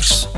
[0.00, 0.28] Freaks.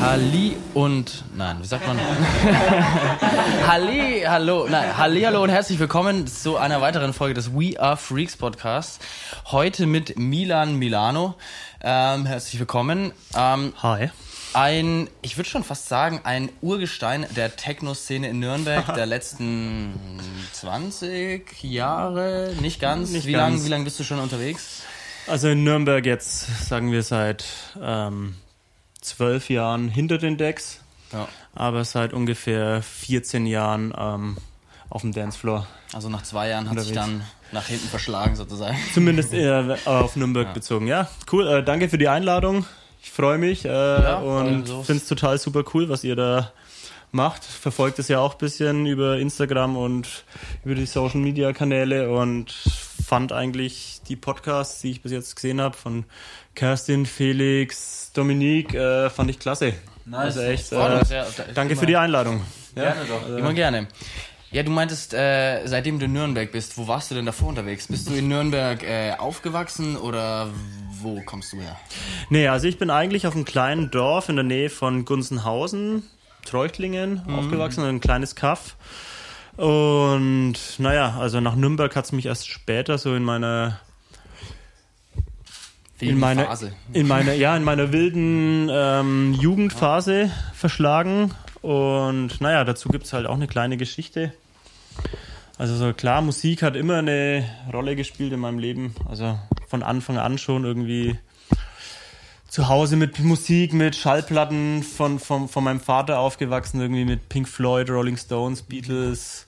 [0.00, 1.98] Halli und nein, wie sagt man?
[3.66, 7.96] Halli, hallo, nein, Halli, hallo und herzlich willkommen zu einer weiteren Folge des We Are
[7.96, 9.00] Freaks Podcasts.
[9.46, 11.34] Heute mit Milan Milano.
[11.82, 13.12] Ähm, herzlich willkommen.
[13.36, 14.10] Ähm, Hi.
[14.54, 19.94] ein, ich würde schon fast sagen, ein Urgestein der Techno-Szene in Nürnberg der letzten
[20.52, 23.10] 20 Jahre, nicht ganz.
[23.10, 24.82] Nicht wie lange wie lang bist du schon unterwegs?
[25.28, 27.44] Also in Nürnberg jetzt, sagen wir, seit
[27.82, 28.34] ähm,
[29.00, 30.80] zwölf Jahren hinter den Decks,
[31.12, 31.28] Ja.
[31.54, 34.36] aber seit ungefähr 14 Jahren ähm,
[34.88, 35.66] auf dem Dancefloor.
[35.92, 37.22] Also nach zwei Jahren hat sich dann
[37.52, 38.76] nach hinten verschlagen sozusagen.
[38.94, 40.86] Zumindest eher auf Nürnberg bezogen.
[40.86, 41.46] Ja, cool.
[41.46, 42.64] Äh, danke für die Einladung.
[43.02, 46.52] Ich freue mich äh, und also- finde es total super cool, was ihr da
[47.12, 47.44] macht.
[47.44, 50.24] Verfolgt es ja auch ein bisschen über Instagram und
[50.64, 52.54] über die Social Media Kanäle und
[53.08, 56.04] fand eigentlich die Podcasts, die ich bis jetzt gesehen habe, von
[56.54, 59.72] Kerstin, Felix, Dominique, äh, fand ich klasse.
[60.12, 61.26] Also echt, äh, ja.
[61.54, 62.42] danke für die Einladung.
[62.74, 63.36] Gerne doch.
[63.36, 63.88] Immer gerne.
[64.50, 67.86] Ja, du meintest, äh, seitdem du in Nürnberg bist, wo warst du denn davor unterwegs?
[67.86, 70.50] Bist du in Nürnberg äh, aufgewachsen oder
[71.00, 71.78] wo kommst du her?
[72.28, 76.02] Nee, also ich bin eigentlich auf einem kleinen Dorf in der Nähe von Gunzenhausen,
[76.44, 78.76] Treuchtlingen, aufgewachsen, ein kleines Kaff.
[79.58, 83.80] Und naja, also nach Nürnberg hat es mich erst später so in meiner
[85.98, 86.72] in meiner, Phase.
[86.92, 91.34] in meiner, ja, in meiner wilden ähm, Jugendphase verschlagen.
[91.60, 94.32] Und naja, dazu gibt es halt auch eine kleine Geschichte.
[95.56, 98.94] Also so klar, Musik hat immer eine Rolle gespielt in meinem Leben.
[99.08, 101.18] Also von Anfang an schon irgendwie
[102.48, 107.46] zu Hause mit Musik, mit Schallplatten von, von, von meinem Vater aufgewachsen, irgendwie mit Pink
[107.46, 109.46] Floyd, Rolling Stones, Beatles,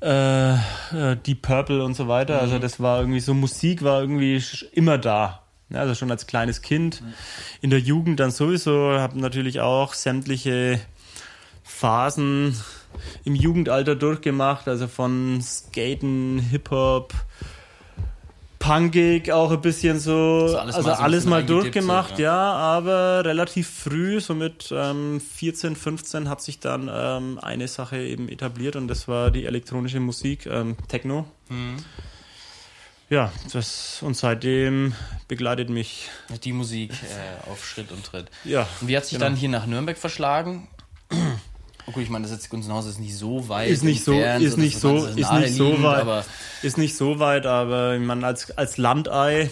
[0.00, 2.40] äh, äh, Deep Purple und so weiter.
[2.40, 5.42] Also das war irgendwie so, Musik war irgendwie immer da.
[5.68, 7.02] Ja, also schon als kleines Kind.
[7.60, 10.80] In der Jugend dann sowieso, habe natürlich auch sämtliche
[11.62, 12.56] Phasen
[13.24, 17.14] im Jugendalter durchgemacht, also von Skaten, Hip-Hop,
[18.60, 22.22] Punkig auch ein bisschen so, Also also alles alles, mal so bisschen mal durchgemacht, so,
[22.22, 22.34] ja.
[22.52, 28.28] aber relativ früh, so mit ähm, 14, 15 hat sich dann ähm, eine Sache eben
[28.28, 31.26] etabliert und das war die elektronische Musik, ähm, Techno.
[31.48, 31.76] Mhm.
[33.08, 34.92] Ja, das und seitdem
[35.26, 36.08] begleitet mich,
[36.44, 38.26] Die Musik äh, auf Schritt und Tritt.
[38.44, 38.68] ja.
[38.82, 39.24] Und wie hat sich Genau.
[39.30, 40.68] dann hier nach Nürnberg verschlagen?
[41.90, 43.68] Oh gut, ich meine, das ist jetzt Gunzenhausen ist nicht so weit.
[43.68, 46.24] Ist nicht so, ist nicht so, das ist nicht so weit, Aber
[46.62, 49.50] ist nicht so weit, aber ich meine, als, als Landei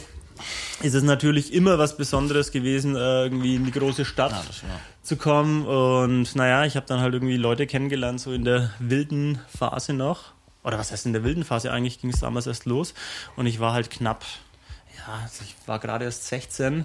[0.81, 4.69] ist es natürlich immer was Besonderes gewesen, äh, irgendwie in die große Stadt Ja,
[5.03, 5.66] zu kommen.
[5.66, 10.32] Und naja, ich habe dann halt irgendwie Leute kennengelernt, so in der wilden Phase noch.
[10.62, 11.72] Oder was heißt in der wilden Phase?
[11.72, 12.94] Eigentlich ging es damals erst los.
[13.34, 14.25] Und ich war halt knapp,
[14.97, 16.84] ja, also ich war gerade erst 16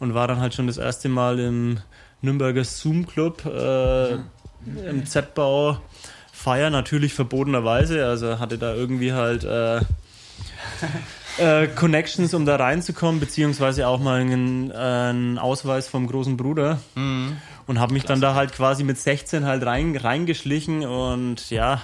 [0.00, 1.80] und war dann halt schon das erste Mal im
[2.20, 4.18] Nürnberger Zoom-Club äh,
[4.66, 5.78] im Z-Bau
[6.32, 8.06] feiern, natürlich verbotenerweise.
[8.06, 9.80] Also hatte da irgendwie halt äh,
[11.38, 16.78] äh, Connections, um da reinzukommen, beziehungsweise auch mal einen, äh, einen Ausweis vom großen Bruder.
[17.66, 21.82] Und habe mich dann da halt quasi mit 16 halt rein, reingeschlichen und ja,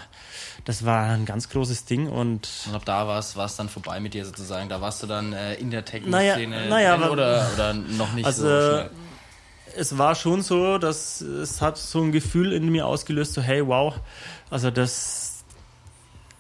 [0.65, 4.15] das war ein ganz großes Ding und Und ab da war es dann vorbei mit
[4.15, 4.71] dir sozusagen.
[4.71, 8.25] Da warst du dann äh, in der Naja, Techno-Szene naja, aber- oder, oder noch nicht
[8.25, 8.91] Also, so schnell.
[9.77, 13.67] Es war schon so, dass es hat so ein Gefühl in mir ausgelöst, so hey,
[13.67, 13.95] wow,
[14.51, 15.45] also das,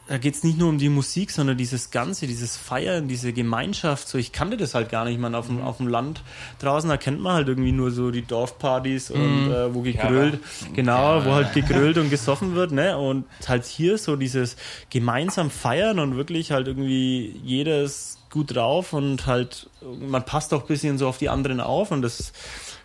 [0.06, 4.08] da geht es nicht nur um die Musik, sondern dieses Ganze, dieses Feiern, diese Gemeinschaft,
[4.08, 6.22] so ich kannte das halt gar nicht, man auf dem, auf dem Land
[6.58, 10.40] draußen, da kennt man halt irgendwie nur so die Dorfpartys und äh, wo gegrillt,
[10.74, 14.56] genau, Ja, wo ja, halt gegrillt und gesoffen wird, ne, und halt hier so dieses
[14.90, 20.62] gemeinsam feiern und wirklich halt irgendwie jeder ist gut drauf und halt, man passt auch
[20.62, 22.32] ein bisschen so auf die anderen auf und das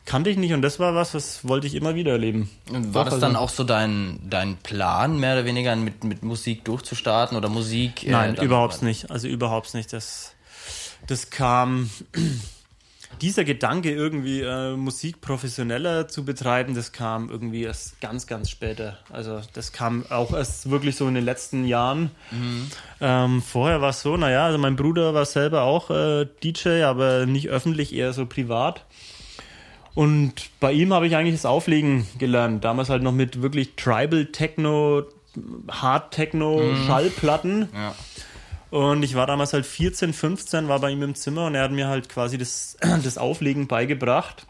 [0.09, 2.49] kannte ich nicht und das war was, was wollte ich immer wieder erleben.
[2.71, 6.03] Und War Doch, das also- dann auch so dein, dein Plan, mehr oder weniger mit,
[6.03, 8.05] mit Musik durchzustarten oder Musik?
[8.07, 9.11] äh, Nein, überhaupt nicht.
[9.11, 9.93] Also überhaupt nicht.
[9.93, 10.33] Das,
[11.05, 11.91] das kam,
[13.21, 18.97] dieser Gedanke irgendwie äh, Musik professioneller zu betreiben, das kam irgendwie erst ganz, ganz später.
[19.11, 22.09] Also das kam auch erst wirklich so in den letzten Jahren.
[22.99, 27.27] Ähm, vorher war es so, naja, also mein Bruder war selber auch äh, DJ, aber
[27.27, 28.85] nicht öffentlich, eher so privat.
[29.99, 32.63] Und bei ihm habe ich eigentlich das Auflegen gelernt.
[32.63, 35.03] Damals halt noch mit wirklich Tribal Techno,
[35.69, 37.67] Hard Techno, Schallplatten.
[37.73, 37.95] Ja.
[38.69, 41.73] Und ich war damals halt 14, 15, war bei ihm im Zimmer und er hat
[41.73, 44.47] mir halt quasi das, das Auflegen beigebracht.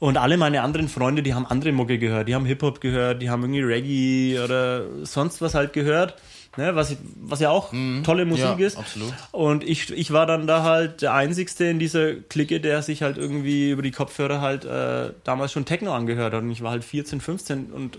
[0.00, 3.30] Und alle meine anderen Freunde, die haben andere Mucke gehört, die haben Hip-Hop gehört, die
[3.30, 6.14] haben irgendwie Reggae oder sonst was halt gehört.
[6.56, 8.02] Ne, was, was ja auch Mhm.
[8.02, 8.76] tolle Musik Ja, ist.
[8.76, 9.12] absolut.
[9.30, 13.18] Und ich, ich war dann da halt der Einzigste in dieser Clique, der sich halt
[13.18, 16.42] irgendwie über die Kopfhörer halt äh, damals schon Techno angehört hat.
[16.42, 17.98] Und ich war halt 14, 15 und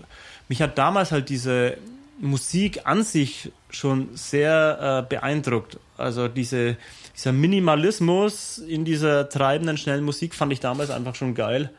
[0.50, 1.78] mich hat damals halt diese
[2.22, 5.78] Musik an sich schon sehr äh, beeindruckt.
[5.96, 6.76] Also diese,
[7.16, 11.70] dieser Minimalismus in dieser treibenden, schnellen Musik fand ich damals einfach schon geil.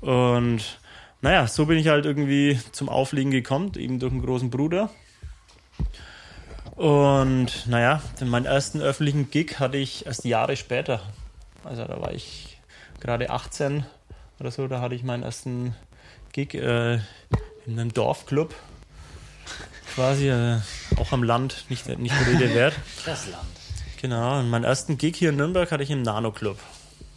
[0.00, 0.78] Und
[1.22, 4.90] naja, so bin ich halt irgendwie zum Auflegen gekommen, eben durch einen großen Bruder.
[6.76, 11.02] Und naja, meinen ersten öffentlichen Gig hatte ich erst Jahre später.
[11.64, 12.58] Also da war ich
[13.00, 13.84] gerade 18
[14.38, 15.74] oder so, da hatte ich meinen ersten
[16.30, 17.00] Gig äh,
[17.66, 18.54] in einem Dorfclub.
[19.98, 20.58] Quasi, äh,
[20.96, 22.74] auch am Land, nicht, nicht der Rede wert.
[23.04, 23.42] Das Land.
[24.00, 26.56] Genau, und meinen ersten Gig hier in Nürnberg hatte ich im Nano Club.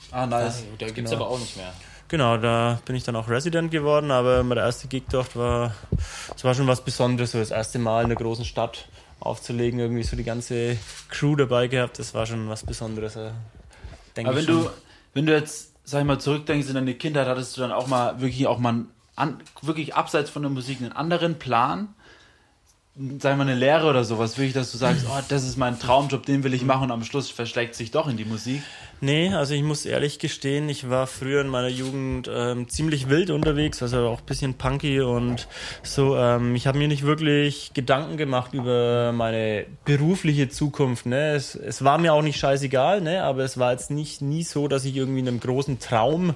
[0.09, 0.63] Ah, nice.
[0.79, 1.25] Da gibt es Genau.
[1.25, 1.71] aber auch nicht mehr.
[2.07, 5.75] Genau, da bin ich dann auch Resident geworden, aber mein erster Gig dort war,
[6.35, 8.87] es war schon was Besonderes, so das erste Mal in einer großen Stadt
[9.19, 10.75] aufzulegen, irgendwie so die ganze
[11.09, 13.15] Crew dabei gehabt, das war schon was Besonderes.
[13.15, 13.29] äh,
[14.17, 14.63] denk Aber ich wenn schon.
[14.63, 14.69] du,
[15.13, 18.19] wenn du jetzt, sag ich mal, zurückdenkst in deine Kindheit, hattest du dann auch mal
[18.21, 18.85] wirklich auch mal
[19.15, 21.93] einen, wirklich abseits von der Musik einen anderen Plan?
[22.93, 25.79] Sag ich mal, eine Lehre oder sowas, wirklich, dass du sagst, oh, das ist mein
[25.79, 28.61] Traumjob, den will ich machen und am Schluss verschlägt sich doch in die Musik.
[28.99, 33.29] Nee, also ich muss ehrlich gestehen, ich war früher in meiner Jugend ähm, ziemlich wild
[33.29, 35.47] unterwegs, also auch ein bisschen punky und
[35.83, 36.17] so.
[36.17, 41.05] Ähm, ich habe mir nicht wirklich Gedanken gemacht über meine berufliche Zukunft.
[41.05, 41.31] Ne?
[41.31, 43.23] Es, es war mir auch nicht scheißegal, ne?
[43.23, 46.35] aber es war jetzt nicht nie so, dass ich irgendwie einem großen Traum,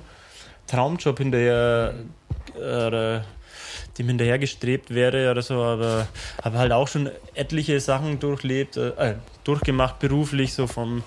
[0.67, 1.95] Traumjob hinterher
[2.57, 3.19] äh,
[3.97, 6.07] dem hinterher gestrebt wäre oder so, aber
[6.43, 11.03] habe halt auch schon etliche Sachen durchlebt, äh, äh, durchgemacht beruflich, so vom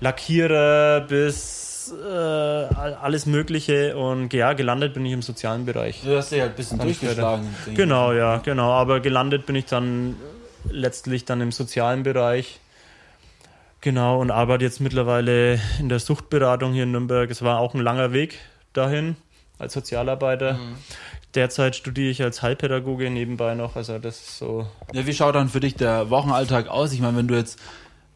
[0.00, 6.00] Lackierer bis äh, all- alles Mögliche und ja, gelandet bin ich im sozialen Bereich.
[6.04, 7.54] Du hast dich halt ein bisschen ich durchgeschlagen.
[7.74, 10.16] Genau, ja, genau, aber gelandet bin ich dann
[10.68, 12.58] letztlich dann im sozialen Bereich.
[13.80, 17.30] Genau, und arbeite jetzt mittlerweile in der Suchtberatung hier in Nürnberg.
[17.30, 18.38] Es war auch ein langer Weg
[18.72, 19.16] dahin
[19.58, 20.58] als Sozialarbeiter.
[21.34, 25.48] Derzeit studiere ich als Heilpädagoge nebenbei noch, also das ist so Ja, wie schaut dann
[25.48, 26.92] für dich der Wochenalltag aus?
[26.92, 27.58] Ich meine, wenn du jetzt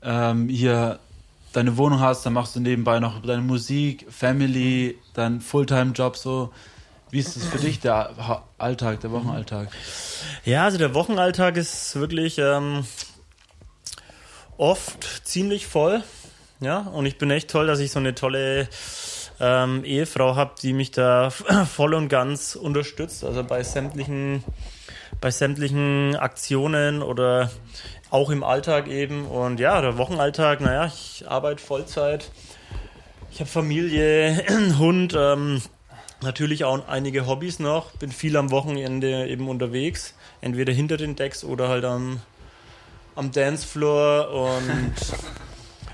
[0.03, 0.99] ähm, hier
[1.53, 6.53] deine Wohnung hast, dann machst du nebenbei noch deine Musik, Family, dein Fulltime-Job so.
[7.11, 9.69] Wie ist es für dich, der Alltag, der Wochenalltag?
[10.45, 12.85] Ja, also der Wochenalltag ist wirklich ähm,
[14.57, 16.05] oft ziemlich voll.
[16.61, 18.69] Ja, und ich bin echt toll, dass ich so eine tolle
[19.41, 23.25] ähm, Ehefrau habe, die mich da voll und ganz unterstützt.
[23.25, 24.45] Also bei sämtlichen,
[25.21, 27.51] bei sämtlichen Aktionen oder
[28.11, 29.27] auch im Alltag eben.
[29.27, 32.31] Und ja, der Wochenalltag, naja, ich arbeite Vollzeit.
[33.33, 34.45] Ich habe Familie,
[34.79, 35.63] Hund, ähm,
[36.21, 37.93] natürlich auch einige Hobbys noch.
[37.93, 42.21] Bin viel am Wochenende eben unterwegs, entweder hinter den Decks oder halt am,
[43.15, 44.31] am Dancefloor.
[44.31, 44.95] Und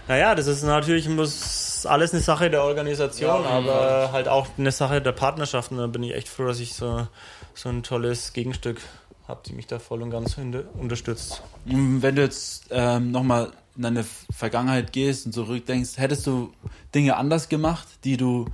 [0.08, 4.73] naja, das ist natürlich muss alles eine Sache der Organisation, Ja, aber halt auch eine
[4.73, 5.76] Sache der Partnerschaften.
[5.79, 7.06] Da bin ich echt froh, dass ich so,
[7.55, 8.81] so ein tolles Gegenstück
[9.29, 10.37] habe, die mich da voll und ganz
[10.79, 11.43] unterstützt.
[11.67, 14.05] Und Wenn du jetzt ähm, nochmal in deine
[14.35, 16.52] Vergangenheit gehst und zurückdenkst, hättest du
[16.94, 18.47] Dinge anders gemacht, die du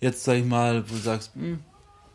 [0.00, 1.60] jetzt, sag ich mal, wo du sagst, hm,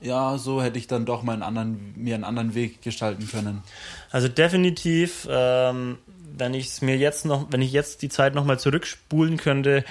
[0.02, 3.64] ja, so hätte ich dann doch mal einen anderen, mir einen anderen Weg gestalten können.
[4.12, 5.98] Also definitiv, ähm,
[6.38, 9.84] wenn ich es mir jetzt noch, wenn ich jetzt die Zeit nochmal zurückspulen könnte,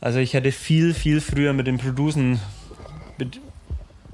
[0.00, 2.40] also ich hätte viel, viel früher mit dem Producen
[3.18, 3.40] mit,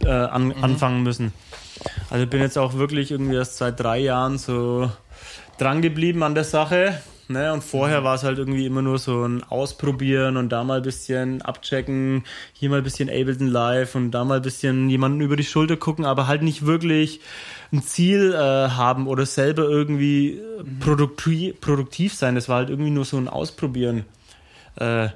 [0.03, 1.33] äh, an, anfangen müssen.
[2.11, 4.91] Also bin jetzt auch wirklich irgendwie erst seit drei Jahren so
[5.59, 7.01] dran geblieben an der Sache.
[7.29, 7.53] Ne?
[7.53, 10.83] Und vorher war es halt irgendwie immer nur so ein Ausprobieren und da mal ein
[10.83, 15.35] bisschen abchecken, hier mal ein bisschen Ableton Live und da mal ein bisschen jemanden über
[15.37, 17.21] die Schulter gucken, aber halt nicht wirklich
[17.73, 18.37] ein Ziel äh,
[18.71, 22.37] haben oder selber irgendwie äh, produktiv, produktiv sein.
[22.37, 24.05] Das war halt irgendwie nur so ein Ausprobieren
[24.77, 25.09] äh,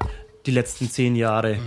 [0.45, 1.59] die letzten zehn Jahre.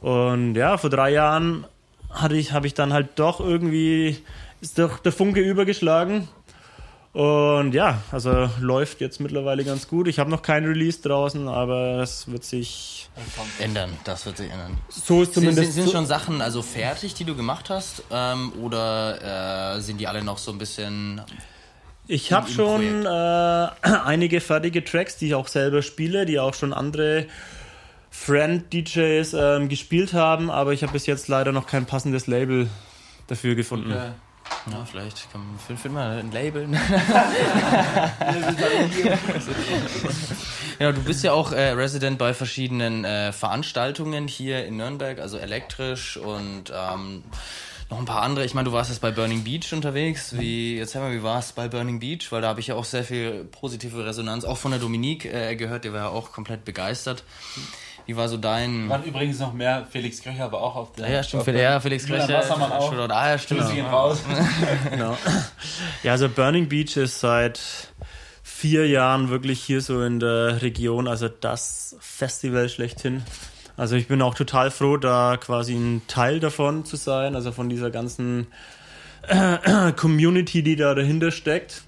[0.00, 1.64] Und ja, vor drei Jahren
[2.10, 4.18] hatte ich, habe ich dann halt doch irgendwie,
[4.60, 6.28] ist doch der Funke übergeschlagen.
[7.12, 10.08] Und ja, also läuft jetzt mittlerweile ganz gut.
[10.08, 13.08] Ich habe noch kein Release draußen, aber es wird sich.
[13.58, 14.78] Ändern, das wird sich ändern.
[14.88, 15.72] So ist Sind, zumindest.
[15.72, 18.02] sind, sind schon Sachen also fertig, die du gemacht hast?
[18.10, 21.22] Ähm, oder äh, sind die alle noch so ein bisschen.
[22.06, 23.08] Ich habe schon äh,
[24.04, 27.26] einige fertige Tracks, die ich auch selber spiele, die auch schon andere
[28.10, 32.68] Friend-DJs ähm, gespielt haben, aber ich habe bis jetzt leider noch kein passendes Label
[33.26, 33.92] dafür gefunden.
[34.70, 36.68] Ja, vielleicht kann man find, find mal ein Label.
[40.78, 45.38] ja, du bist ja auch äh, Resident bei verschiedenen äh, Veranstaltungen hier in Nürnberg, also
[45.38, 47.22] elektrisch und ähm,
[47.90, 48.44] Noch ein paar andere.
[48.44, 50.38] Ich meine, du warst jetzt bei Burning Beach unterwegs.
[50.38, 52.30] Wie, erzähl mal, wie war es bei Burning Beach?
[52.30, 55.56] Weil da habe ich ja auch sehr viel positive Resonanz, auch von der Dominique äh,
[55.56, 55.84] gehört.
[55.84, 57.24] Die war ja auch komplett begeistert.
[58.08, 58.88] Wie war so dein.
[58.88, 59.86] Waren übrigens noch mehr.
[59.90, 61.06] Felix Kröcher aber auch auf der.
[61.08, 61.40] Ja, ja stimmt.
[61.40, 62.26] auf Fel- der- Ja, Felix Kröcher.
[62.38, 62.90] Wassermann auch.
[63.10, 63.70] Ah, ja, stimmt.
[63.70, 64.22] Gehen raus.
[64.90, 65.14] Genau.
[66.02, 67.60] Ja, also Burning Beach ist seit
[68.42, 73.22] vier Jahren wirklich hier so in der Region, also das Festival schlechthin.
[73.76, 77.68] Also ich bin auch total froh, da quasi ein Teil davon zu sein, also von
[77.68, 78.46] dieser ganzen
[79.96, 81.82] Community, die da dahinter steckt.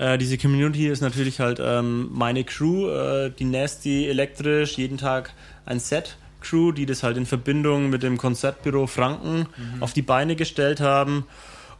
[0.00, 5.34] Äh, diese Community ist natürlich halt ähm, meine Crew, äh, die Nasty elektrisch, jeden Tag
[5.66, 6.16] ein Set.
[6.40, 9.46] Crew, die das halt in Verbindung mit dem Konzertbüro Franken
[9.80, 11.26] auf die Beine gestellt haben.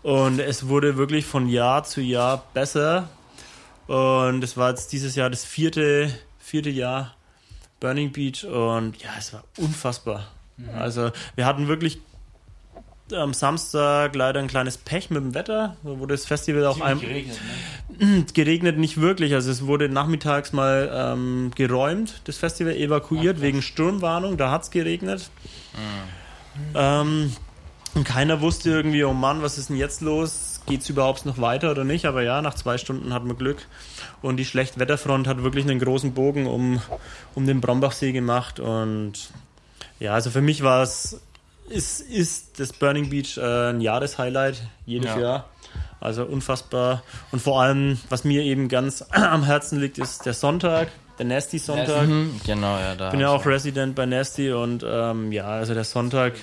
[0.03, 3.09] Und es wurde wirklich von Jahr zu Jahr besser.
[3.87, 7.15] Und es war jetzt dieses Jahr das vierte, vierte Jahr
[7.81, 10.29] Burning Beach und ja, es war unfassbar.
[10.77, 12.01] Also wir hatten wirklich
[13.13, 17.01] am Samstag leider ein kleines Pech mit dem Wetter, wo das Festival auch Ziemlich ein,
[17.01, 17.41] geregnet,
[17.99, 18.25] ne?
[18.35, 19.35] geregnet nicht wirklich.
[19.35, 24.37] Also es wurde nachmittags mal ähm, geräumt, das Festival evakuiert wegen Sturmwarnung.
[24.37, 25.31] Da hat es geregnet.
[26.75, 27.33] Ähm,
[27.95, 30.61] und keiner wusste irgendwie, oh Mann, was ist denn jetzt los?
[30.67, 32.07] Geht es überhaupt noch weiter oder nicht?
[32.07, 33.67] Aber ja, nach zwei Stunden hatten wir Glück.
[34.23, 36.81] Und die Schlechtwetterfront hat wirklich einen großen Bogen um,
[37.35, 38.61] um den Brombachsee gemacht.
[38.61, 39.31] Und
[39.99, 41.21] ja, also für mich war es,
[41.71, 45.21] ist, ist das Burning Beach äh, ein Jahreshighlight jedes Ja.
[45.21, 45.49] Jahr.
[46.01, 47.03] Also unfassbar.
[47.31, 51.59] Und vor allem, was mir eben ganz am Herzen liegt, ist der Sonntag, der Nasty
[51.59, 52.07] Sonntag.
[52.09, 53.07] Mhm, genau, ja, da.
[53.07, 56.39] Ich bin ja auch Resident bei Nasty und ähm, ja, also der Sonntag äh,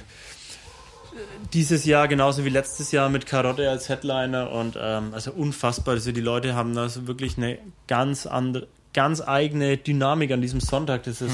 [1.53, 5.95] dieses Jahr genauso wie letztes Jahr mit Karotte als Headliner und ähm, also unfassbar.
[5.95, 7.57] Also die Leute haben da so wirklich eine
[7.87, 11.03] ganz andere, ganz eigene Dynamik an diesem Sonntag.
[11.03, 11.33] Das ist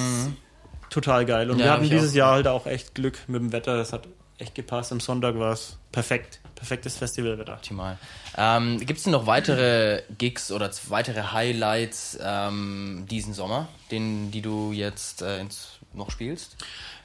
[0.94, 1.50] total geil.
[1.50, 2.14] Und Ja, wir hatten dieses.
[2.14, 3.76] Jahr halt auch echt Glück mit dem Wetter.
[3.76, 4.08] Das hat
[4.38, 4.92] echt gepasst.
[4.92, 6.40] Am Sonntag war es perfekt.
[6.56, 7.54] Perfektes Festivalwetter.
[7.54, 7.98] Optimal.
[8.38, 14.42] Ähm, Gibt es denn noch weitere Gigs oder weitere Highlights ähm, diesen Sommer, den, die
[14.42, 16.56] du jetzt äh, ins, noch spielst?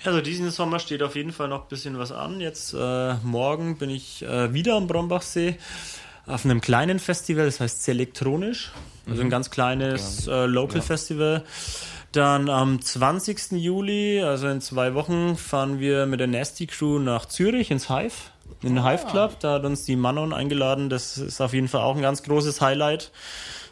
[0.04, 2.40] Also diesen Sommer steht auf jeden Fall noch ein bisschen was an.
[2.40, 5.56] Jetzt äh, morgen bin ich äh, wieder am Brombachsee
[6.26, 8.70] auf einem kleinen Festival, das heißt Selektronisch.
[9.08, 11.42] Also ein ganz kleines äh, Local Festival.
[12.12, 13.52] Dann am 20.
[13.52, 18.14] Juli, also in zwei Wochen, fahren wir mit der Nasty Crew nach Zürich ins Hive,
[18.62, 19.40] in den Hive Club.
[19.40, 20.88] Da hat uns die Manon eingeladen.
[20.88, 23.12] Das ist auf jeden Fall auch ein ganz großes Highlight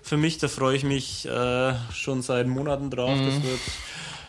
[0.03, 0.39] für mich.
[0.39, 3.19] Da freue ich mich äh, schon seit Monaten drauf.
[3.19, 3.61] Das wird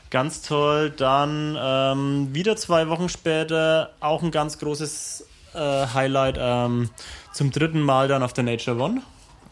[0.10, 0.90] Ganz toll.
[0.92, 6.90] Dann ähm, wieder zwei Wochen später auch ein ganz großes äh, Highlight ähm,
[7.34, 9.02] zum dritten Mal dann auf der Nature One.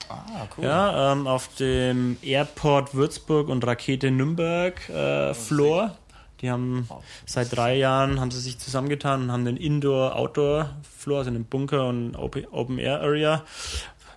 [0.09, 0.65] Ah, cool.
[0.65, 5.97] Ja, ähm, auf dem Airport Würzburg und Rakete Nürnberg äh, Floor.
[6.41, 6.87] Die haben
[7.25, 12.15] seit drei Jahren haben sie sich zusammengetan und haben den Indoor-Outdoor-Floor, also einen Bunker und
[12.15, 13.43] Open-Air-Area.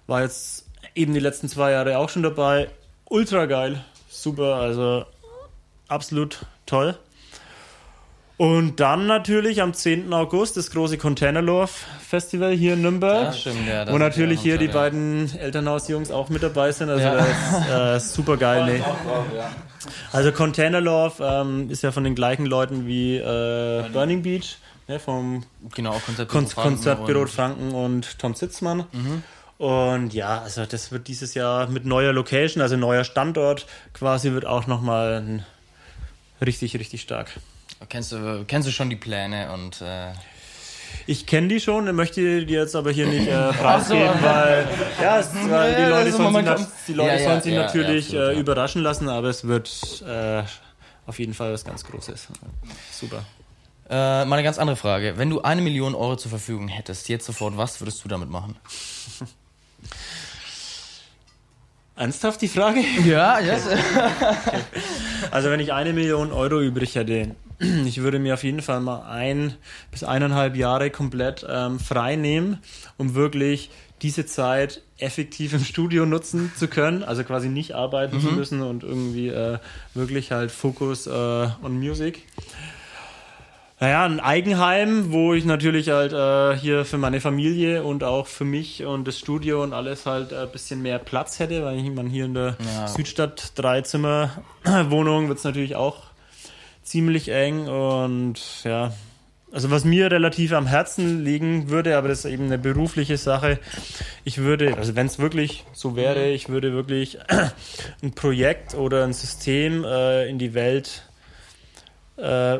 [0.07, 2.71] War jetzt eben die letzten zwei Jahre auch schon dabei.
[3.05, 3.85] Ultra geil.
[4.11, 5.07] Super, also
[5.87, 6.99] absolut toll.
[8.39, 10.13] Und dann natürlich am 10.
[10.15, 11.69] August das große Containerlove
[12.09, 13.25] Festival hier in Nürnberg.
[13.25, 13.91] Ja, stimmt, ja.
[13.93, 16.89] Wo natürlich hier die beiden Elternhausjungs auch mit dabei sind.
[16.89, 17.15] Also Ja.
[17.17, 18.65] das ist äh, super geil.
[18.65, 18.83] Nee.
[20.13, 25.01] Also Container Love ähm, ist ja von den gleichen Leuten wie äh, Burning Beach, ne,
[25.01, 25.45] vom.
[25.75, 28.85] Genau, Konzertbüro Kon Franken Konzertbüro und- Franken und Tom Sitzmann.
[29.59, 34.47] Und ja, also das wird dieses Jahr mit neuer Location, also neuer Standort quasi, wird
[34.47, 35.45] auch nochmal
[36.41, 37.33] richtig, richtig stark.
[37.89, 40.13] Kennst du, kennst du schon die Pläne und äh,
[41.07, 44.69] Ich kenne die schon, möchte die jetzt aber hier nicht äh, preisgeben, weil,
[45.01, 47.63] ja, es, weil die Leute sollen sich, nat- die Leute Ja, ja, sollen sich ja,
[47.63, 50.43] natürlich absolut, äh, überraschen lassen, aber es wird äh,
[51.07, 52.29] auf jeden Fall was ganz Großes.
[52.91, 53.25] Super.
[53.89, 55.15] äh, mal eine ganz andere Frage.
[55.17, 58.57] Wenn du eine Million Euro zur Verfügung hättest, jetzt sofort, was würdest du damit machen?
[61.97, 62.81] Ernsthaft die Frage?
[63.05, 63.63] Ja, yes.
[65.33, 67.35] Also wenn ich eine Million Euro übrig hätte,
[67.87, 69.55] ich würde mir auf jeden Fall mal ein
[69.91, 72.59] bis eineinhalb Jahre komplett ähm, frei nehmen,
[72.97, 73.71] um wirklich
[74.03, 78.85] diese Zeit effektiv im Studio nutzen zu können, also quasi nicht arbeiten zu müssen und
[78.85, 79.59] irgendwie äh,
[79.95, 82.25] wirklich halt Fokus äh, on Music.
[83.81, 88.45] Naja, ein Eigenheim, wo ich natürlich halt äh, hier für meine Familie und auch für
[88.45, 92.07] mich und das Studio und alles halt ein bisschen mehr Platz hätte, weil ich man
[92.09, 92.89] hier in der Ja.
[92.89, 94.31] Südstadt Dreizimmer
[94.89, 96.08] Wohnung wird es natürlich auch
[96.89, 98.93] ziemlich eng und ja,
[99.51, 103.59] also was mir relativ am Herzen liegen würde, aber das ist eben eine berufliche Sache.
[104.25, 107.19] Ich würde, also wenn es wirklich so wäre, ich würde wirklich
[108.03, 111.09] ein Projekt oder ein System äh, in die Welt
[112.17, 112.59] äh,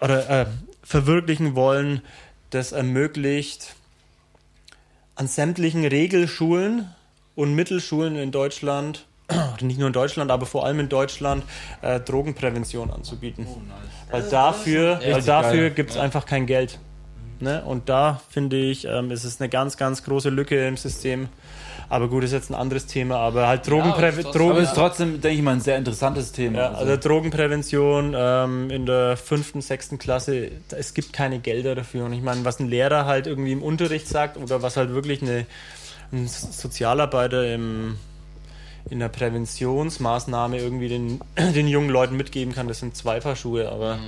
[0.00, 0.46] oder äh,
[0.82, 2.02] verwirklichen wollen,
[2.50, 3.74] das ermöglicht
[5.14, 6.88] an sämtlichen Regelschulen
[7.34, 9.06] und Mittelschulen in Deutschland,
[9.60, 11.44] nicht nur in Deutschland, aber vor allem in Deutschland,
[11.82, 13.46] äh, Drogenprävention anzubieten.
[13.48, 13.88] Oh, nice.
[14.10, 15.70] Weil dafür, weil Richtig dafür geil.
[15.70, 16.78] gibt es einfach kein Geld.
[17.40, 17.62] Ne?
[17.64, 21.28] Und da finde ich, ähm, ist es eine ganz, ganz große Lücke im System.
[21.88, 23.16] Aber gut, ist jetzt ein anderes Thema.
[23.16, 24.26] Aber halt Drogenprävention.
[24.34, 26.58] Aber Drogen, es ist trotzdem, denke ich mal, ein sehr interessantes Thema.
[26.58, 32.04] ja, also Drogenprävention ähm, in der fünften, sechsten Klasse, da- es gibt keine Gelder dafür.
[32.06, 35.20] Und ich meine, was ein Lehrer halt irgendwie im Unterricht sagt oder was halt wirklich
[35.22, 35.44] eine,
[36.12, 37.96] ein Sozialarbeiter im,
[38.90, 41.20] in der Präventionsmaßnahme irgendwie den,
[41.54, 43.70] den jungen Leuten mitgeben kann, das sind zwei Paar Schuhe.
[43.70, 43.98] Aber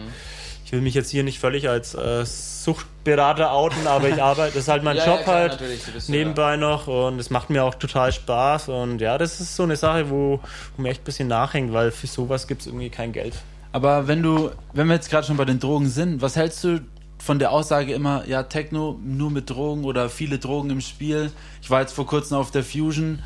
[0.64, 4.62] ich will mich jetzt hier nicht völlig als äh, Suchtberater outen, aber ich arbeite, das
[4.64, 7.50] ist halt mein Ja, ja, Job klar, halt bist ja- nebenbei noch und es macht
[7.50, 10.40] mir auch total Spaß und ja, das ist so eine Sache, wo,
[10.76, 13.34] wo mir echt ein bisschen nachhängt, weil für sowas gibt es irgendwie kein Geld.
[13.72, 16.80] Aber wenn du, wenn wir jetzt gerade schon bei den Drogen sind, was hältst du
[17.18, 21.30] von der Aussage immer, ja, Techno nur mit Drogen oder viele Drogen im Spiel?
[21.60, 23.18] Ich war jetzt vor kurzem auf der Fusion.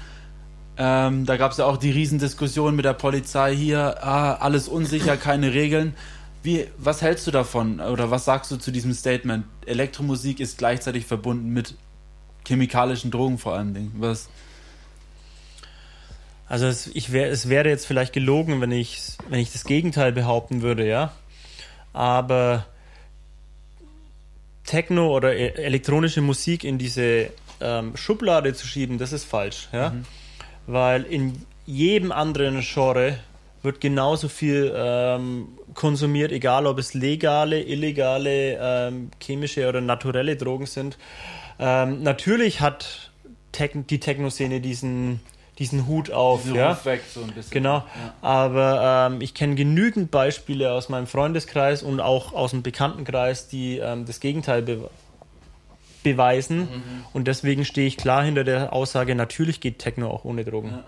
[0.81, 5.17] Ähm, da gab es ja auch die Riesendiskussion mit der Polizei hier, ah, alles unsicher,
[5.17, 5.95] keine Regeln.
[6.45, 9.45] Wie, was hältst du davon oder was sagst du zu diesem Statement?
[9.67, 11.75] Elektromusik ist gleichzeitig verbunden mit
[12.47, 13.93] chemikalischen Drogen vor allen Dingen.
[13.99, 14.29] Was?
[16.49, 20.13] Also es, ich wär, es wäre jetzt vielleicht gelogen, wenn ich, wenn ich das Gegenteil
[20.13, 21.13] behaupten würde, ja.
[21.93, 22.67] Aber
[24.65, 27.31] Techno oder e- elektronische Musik in diese
[27.61, 29.93] ähm, Schublade zu schieben, das ist falsch, ja.
[30.69, 33.19] Weil in jedem anderen Genre
[33.63, 40.67] wird genauso viel ähm, konsumiert, egal ob es legale, illegale, ähm, chemische oder naturelle Drogen
[40.67, 40.97] sind.
[41.59, 43.11] Ähm, natürlich hat
[43.51, 45.21] Tech die Techno-Szene diesen,
[45.59, 46.79] diesen Hut auf, Diesen ja.
[46.85, 47.51] Weg, so ein bisschen.
[47.51, 48.15] Genau, Ja.
[48.23, 53.79] aber ähm, ich kenne genügend Beispiele aus meinem Freundeskreis und auch aus dem Bekanntenkreis, die
[53.79, 54.89] ähm, das Gegenteil be
[56.13, 56.61] beweisen.
[56.61, 57.05] Mhm.
[57.13, 60.71] Und deswegen stehe ich klar hinter der Aussage, natürlich geht Techno auch ohne Drogen.
[60.71, 60.85] Ja.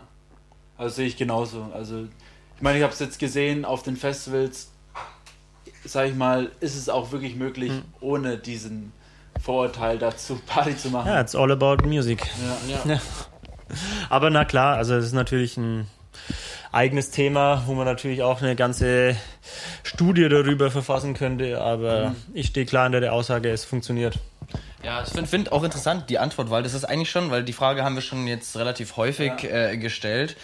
[0.77, 1.67] Also sehe ich genauso.
[1.75, 2.05] Also
[2.57, 4.71] ich meine, ich habe es jetzt gesehen auf den Festivals,
[5.85, 7.83] sag ich mal, ist es auch wirklich möglich, Hm.
[8.01, 8.93] ohne diesen
[9.43, 11.09] Vorurteil dazu Party zu machen.
[11.09, 12.27] Ja, it's all about music.
[12.69, 12.79] Ja.
[12.95, 13.01] Ja.
[14.09, 15.87] Aber na klar, also es ist natürlich ein
[16.73, 19.15] eigenes Thema, wo man natürlich auch eine ganze
[19.85, 24.19] Studie darüber verfassen könnte, aber ich stehe klar hinter der Aussage, es funktioniert.
[24.83, 27.53] Ja, ich finde find auch interessant die Antwort, weil das ist eigentlich schon, weil die
[27.53, 30.37] Frage haben wir schon jetzt relativ häufig äh, gestellt.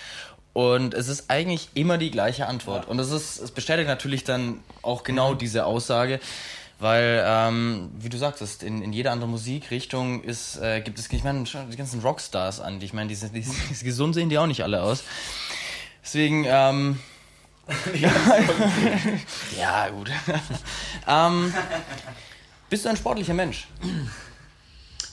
[0.53, 2.89] Und es ist eigentlich immer die gleiche Antwort.
[2.89, 6.19] Und es ist, es bestätigt natürlich dann auch genau diese Aussage,
[6.79, 11.25] weil, ähm, wie du sagtest, in, in jeder anderen Musikrichtung ist, äh, gibt es, ich
[11.25, 14.39] meine, die ganzen Rockstars an, die ich meine, die sind, die, die, gesund sehen die
[14.39, 15.05] auch nicht alle aus.
[16.03, 17.01] Deswegen, ähm,
[19.59, 20.11] ja, gut.
[21.07, 21.53] ähm,
[22.69, 23.69] bist du ein sportlicher Mensch?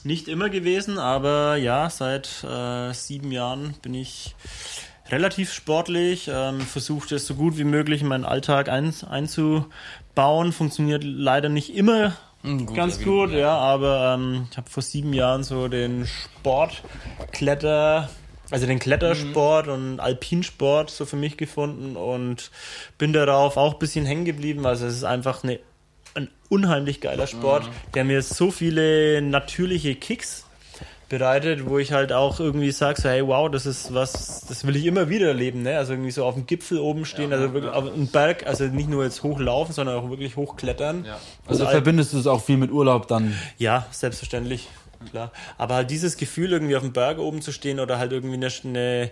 [0.04, 4.34] Nicht immer gewesen, aber ja, seit äh, sieben Jahren bin ich
[5.10, 10.52] relativ sportlich, ähm, versuche es so gut wie möglich in meinen Alltag ein, einzubauen.
[10.52, 12.14] Funktioniert leider nicht immer
[12.44, 13.38] Hm, gut, ganz gut, ja.
[13.38, 18.10] ja, aber ähm, ich habe vor sieben Jahren so den Sportkletter,
[18.50, 22.50] also den Klettersport und Alpinsport so für mich gefunden und
[22.98, 24.66] bin darauf auch ein bisschen hängen geblieben.
[24.66, 25.58] Also es ist einfach eine,
[26.14, 30.44] ein unheimlich geiler Sport, der mir so viele natürliche Kicks
[31.08, 34.74] bereitet, wo ich halt auch irgendwie sage, so, hey, wow, das ist was, das will
[34.74, 35.76] ich immer wieder erleben, ne?
[35.76, 38.88] Also irgendwie so auf dem Gipfel oben stehen, also wirklich auf einem Berg, also nicht
[38.88, 41.04] nur jetzt hochlaufen, sondern auch wirklich hochklettern.
[41.04, 41.18] Ja.
[41.46, 43.34] Also Al- verbindest du es auch viel mit Urlaub dann?
[43.58, 44.68] ja, selbstverständlich.
[45.10, 45.30] Klar.
[45.58, 48.48] Aber halt dieses Gefühl, irgendwie auf dem Berg oben zu stehen oder halt irgendwie eine,
[48.64, 49.10] eine,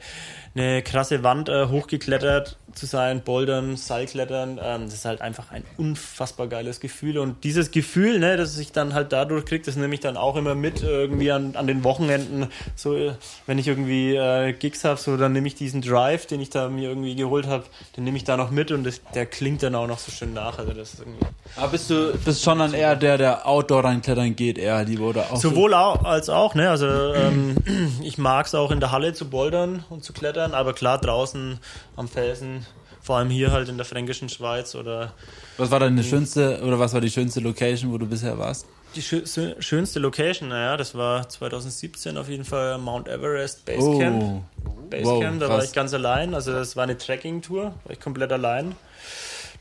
[0.54, 5.62] eine krasse Wand äh, hochgeklettert zu sein, Bouldern, Seilklettern, ähm, das ist halt einfach ein
[5.76, 7.18] unfassbar geiles Gefühl.
[7.18, 10.36] Und dieses Gefühl, ne, das ich dann halt dadurch kriege, das nehme ich dann auch
[10.36, 12.48] immer mit irgendwie an, an den Wochenenden.
[12.74, 13.12] So, äh,
[13.46, 16.68] wenn ich irgendwie äh, Gigs habe, so dann nehme ich diesen Drive, den ich da
[16.68, 17.64] mir irgendwie geholt habe,
[17.96, 20.32] den nehme ich da noch mit und das, der klingt dann auch noch so schön
[20.32, 20.58] nach.
[20.58, 21.26] Also das ist irgendwie
[21.56, 25.30] Aber bist du bist schon dann eher der, der Outdoor reinklettern geht, eher lieber oder
[25.30, 26.70] auch Sowohl au- als auch, ne?
[26.70, 27.56] Also ähm,
[28.02, 31.58] ich mag es auch in der Halle zu bouldern und zu klettern, aber klar draußen
[31.96, 32.66] am Felsen,
[33.00, 35.12] vor allem hier halt in der fränkischen Schweiz oder
[35.58, 38.66] was war deine schönste oder was war die schönste Location, wo du bisher warst?
[38.94, 43.70] die schö schö- schönste Location, naja, das war 2017 auf jeden Fall Mount Everest Oh.
[43.98, 44.42] Basecamp.
[44.90, 48.30] Basecamp, Wow, da war ich ganz allein, also das war eine Trekking-Tour, war ich komplett
[48.32, 48.74] allein.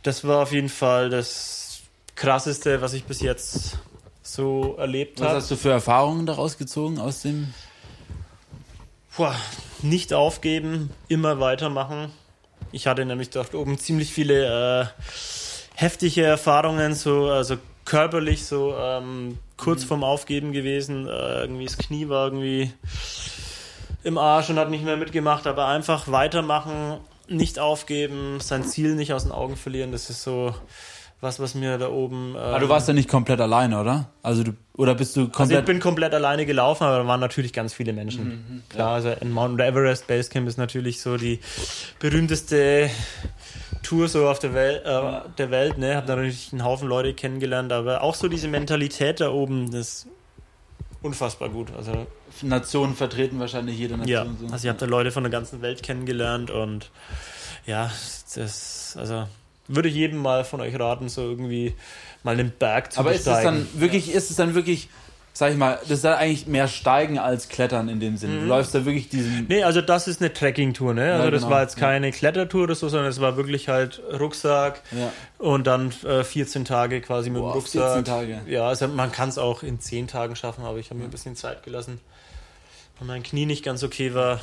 [0.04, 1.80] Das war auf jeden Fall das
[2.16, 3.78] krasseste, was ich bis jetzt
[4.22, 5.38] so erlebt Was habe.
[5.38, 7.54] hast du für Erfahrungen daraus gezogen aus dem?
[9.16, 9.28] Puh,
[9.82, 12.12] nicht aufgeben, immer weitermachen.
[12.72, 14.86] Ich hatte nämlich dort oben ziemlich viele äh,
[15.76, 21.08] heftige Erfahrungen, so also körperlich, so ähm, kurz vorm Aufgeben gewesen.
[21.08, 22.72] Äh, irgendwie das Knie war irgendwie
[24.04, 29.14] im Arsch und hat nicht mehr mitgemacht, aber einfach weitermachen, nicht aufgeben, sein Ziel nicht
[29.14, 30.54] aus den Augen verlieren, das ist so
[31.22, 32.32] was, was mir da oben.
[32.32, 34.10] Ähm, Aber du warst ja nicht komplett alleine, oder?
[34.24, 35.60] Also du oder bist du also komplett.
[35.60, 38.64] ich bin komplett alleine gelaufen, aber da waren natürlich ganz viele Menschen.
[38.70, 41.40] Klar, also in Mount Everest Basecamp ist natürlich so die
[42.00, 42.90] berühmteste
[43.84, 45.96] Tour so auf der Welt, äh, der Welt, ne?
[45.96, 49.80] Hab da natürlich einen Haufen Leute kennengelernt, aber auch so diese Mentalität da oben, das
[49.80, 50.08] ist
[51.04, 51.68] unfassbar gut.
[51.78, 52.08] Also
[52.42, 54.10] Nationen vertreten wahrscheinlich jede Nation.
[54.10, 54.54] ja, so.
[54.54, 56.90] also ich habe da Leute von der ganzen Welt kennengelernt und
[57.68, 57.92] ja,
[58.36, 59.28] das also
[59.76, 61.74] würde ich jedem mal von euch raten, so irgendwie
[62.24, 63.68] mal einen Berg zu Aber ist es besteigen.
[63.72, 64.90] dann wirklich, ist es dann wirklich,
[65.34, 68.42] sag ich mal, das ist dann eigentlich mehr Steigen als Klettern in dem Sinne.
[68.42, 69.48] Du läufst da wirklich diesen.
[69.48, 71.14] Nee, also das ist eine Trekking-Tour, ne?
[71.14, 71.54] Also Ja, das genau.
[71.56, 75.12] war jetzt keine Klettertour oder so, sondern es war wirklich halt Rucksack Ja.
[75.40, 77.94] und dann äh, 14 Tage quasi mit Boah, dem Rucksack.
[77.94, 78.42] 14 Tage.
[78.48, 81.12] Ja, also man kann es auch in 10 Tagen schaffen, aber ich habe mir ein
[81.12, 82.00] bisschen Zeit gelassen,
[83.00, 84.40] weil mein Knie nicht ganz okay war.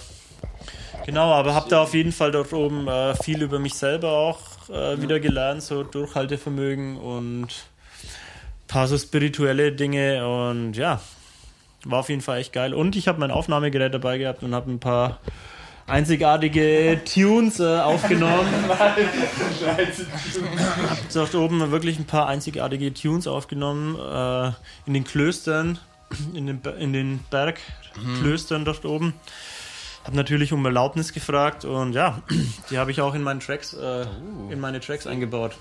[1.06, 4.38] Genau, aber habe da auf jeden Fall dort oben äh, viel über mich selber auch
[4.68, 11.00] äh, wieder gelernt, so Durchhaltevermögen und ein paar so spirituelle Dinge und ja,
[11.84, 12.74] war auf jeden Fall echt geil.
[12.74, 15.20] Und ich habe mein Aufnahmegerät dabei gehabt und habe ein paar
[15.86, 18.46] einzigartige Tunes äh, aufgenommen.
[18.78, 18.96] Hab
[21.12, 24.48] dort oben wirklich ein paar einzigartige Tunes aufgenommen äh,
[24.86, 25.78] in den Klöstern,
[26.34, 29.14] in den, in den Bergklöstern dort oben.
[30.08, 32.22] Hab natürlich um Erlaubnis gefragt und ja,
[32.70, 34.06] die habe ich auch in meinen Tracks, äh,
[34.48, 35.52] in meine Tracks eingebaut.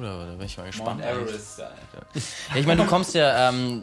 [0.00, 1.04] Oder, da bin ich mal Mount gespannt.
[1.04, 1.60] Everest.
[1.60, 3.82] Ja, ich meine, du kommst ja, ähm,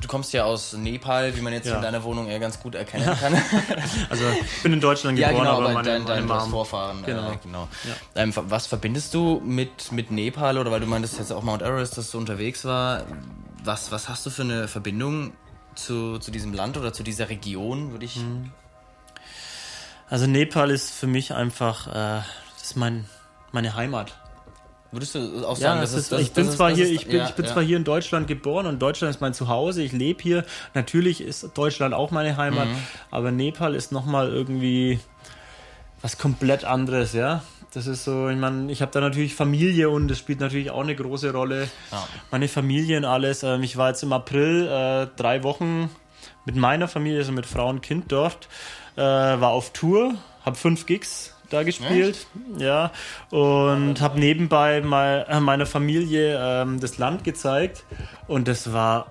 [0.00, 1.76] du kommst ja aus Nepal, wie man jetzt Ja.
[1.76, 3.34] in deiner Wohnung eher ganz gut erkennen kann.
[4.08, 6.50] Also ich bin in Deutschland ja, geboren, genau, aber aber meine, dein, meine dein, Mom.
[6.50, 7.02] Vorfahren.
[7.04, 7.32] Genau.
[7.32, 7.68] Äh, genau.
[8.14, 11.98] Ähm, was verbindest du mit, mit Nepal oder weil du meintest jetzt auch Mount Everest,
[11.98, 13.02] dass du unterwegs war?
[13.62, 15.34] Was, was hast du für eine Verbindung
[15.74, 18.16] zu, zu diesem Land oder zu dieser Region, würde ich.
[18.16, 18.50] Mhm.
[20.08, 21.92] Also Nepal ist für mich einfach, äh,
[22.54, 23.06] das ist mein,
[23.52, 24.16] meine Heimat.
[24.92, 26.92] Würdest du auch Ja, sagen, das das ist, das ich bin zwar das hier, ist-
[26.92, 27.52] ich bin, ja, ich bin ja.
[27.52, 29.82] zwar hier in Deutschland geboren und Deutschland ist mein Zuhause.
[29.82, 30.44] Ich lebe hier.
[30.74, 32.76] Natürlich ist Deutschland auch meine Heimat, Mhm.
[33.10, 35.00] aber Nepal ist nochmal irgendwie
[36.00, 37.42] was komplett anderes, ja.
[37.72, 40.82] Das ist so, ich meine, ich habe da natürlich Familie und das spielt natürlich auch
[40.82, 41.68] eine große Rolle.
[41.90, 42.06] Ja.
[42.30, 43.42] Meine Familie und alles.
[43.42, 45.90] Ähm, Ich war jetzt im April äh, drei Wochen
[46.44, 48.48] mit meiner Familie, also mit Frau und Kind dort,
[48.96, 52.26] äh, war auf Tour, habe fünf Gigs da gespielt,
[52.58, 52.90] ja,
[53.30, 57.84] und habe nebenbei mal, äh, meiner Familie ähm, das Land gezeigt
[58.26, 59.06] und das war,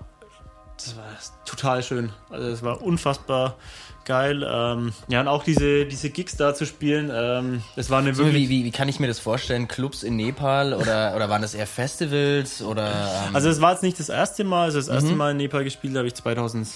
[0.76, 1.04] das war
[1.44, 2.10] total schön.
[2.30, 3.56] Also es war unfassbar
[4.04, 4.46] geil.
[4.48, 8.24] Ähm, ja, und auch diese, diese Gigs da zu spielen, ähm, das war eine So,
[8.24, 9.68] wirklich wie, wie, wie kann ich mir das vorstellen?
[9.68, 12.88] Clubs in Nepal oder, oder waren das eher Festivals oder
[13.28, 15.64] ähm, Also es war jetzt nicht das erste Mal, also das erste Mal in Nepal
[15.64, 16.68] gespielt habe ich 2000,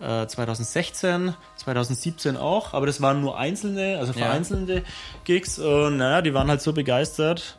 [0.00, 4.26] äh, 2016, 2017 auch, aber das waren nur einzelne, also Ja.
[4.26, 4.82] vereinzelte
[5.24, 7.56] Gigs und naja, die waren halt so begeistert.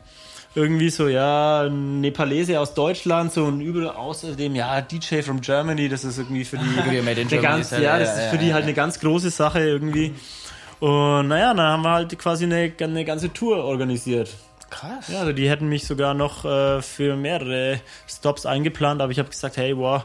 [0.54, 6.02] Irgendwie so, ja, Nepalese aus Deutschland, so und überall außerdem, ja, DJ from Germany, das
[6.02, 6.64] ist irgendwie für die,
[7.10, 8.68] eine ganz, halt- ja, ja, das ist ja, für die ja, halt ja.
[8.68, 10.14] eine ganz große Sache irgendwie.
[10.80, 14.30] Und naja, dann haben wir halt quasi eine, eine ganze Tour organisiert.
[14.70, 15.08] Krass.
[15.08, 19.28] Ja, also die hätten mich sogar noch äh, für mehrere Stops eingeplant, aber ich habe
[19.28, 20.04] gesagt, hey, wow,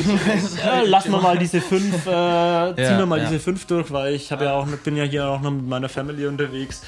[0.64, 3.26] ja, lassen wir mal diese fünf, äh, ziehen wir mal ja.
[3.26, 5.88] diese fünf durch, weil ich habe ja auch, bin ja hier auch noch mit meiner
[5.88, 6.82] Family unterwegs.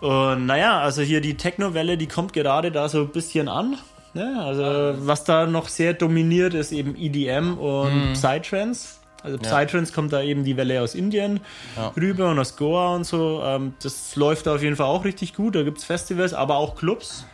[0.00, 3.78] Und naja, also hier die Techno-Welle, die kommt gerade da so ein bisschen an.
[4.14, 4.42] Ne?
[4.42, 9.00] Also was da noch sehr dominiert, ist eben EDM und Psytrance.
[9.26, 11.40] Also Psytrance kommt da eben die Welle aus Indien
[11.76, 11.88] Ja.
[11.96, 13.42] rüber und aus Goa und so.
[13.44, 15.54] Ähm, das läuft da auf jeden Fall auch richtig gut.
[15.56, 17.26] Da gibt es Festivals, aber auch Clubs.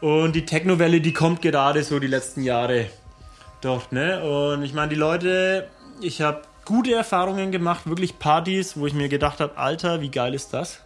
[0.00, 2.86] Und die Techno-Welle, die kommt gerade so die letzten Jahre
[3.60, 4.22] dort, ne?
[4.22, 5.68] Und ich meine, die Leute,
[6.00, 10.34] ich habe gute Erfahrungen gemacht, wirklich Partys, wo ich mir gedacht habe, Alter, wie geil
[10.34, 10.80] ist das?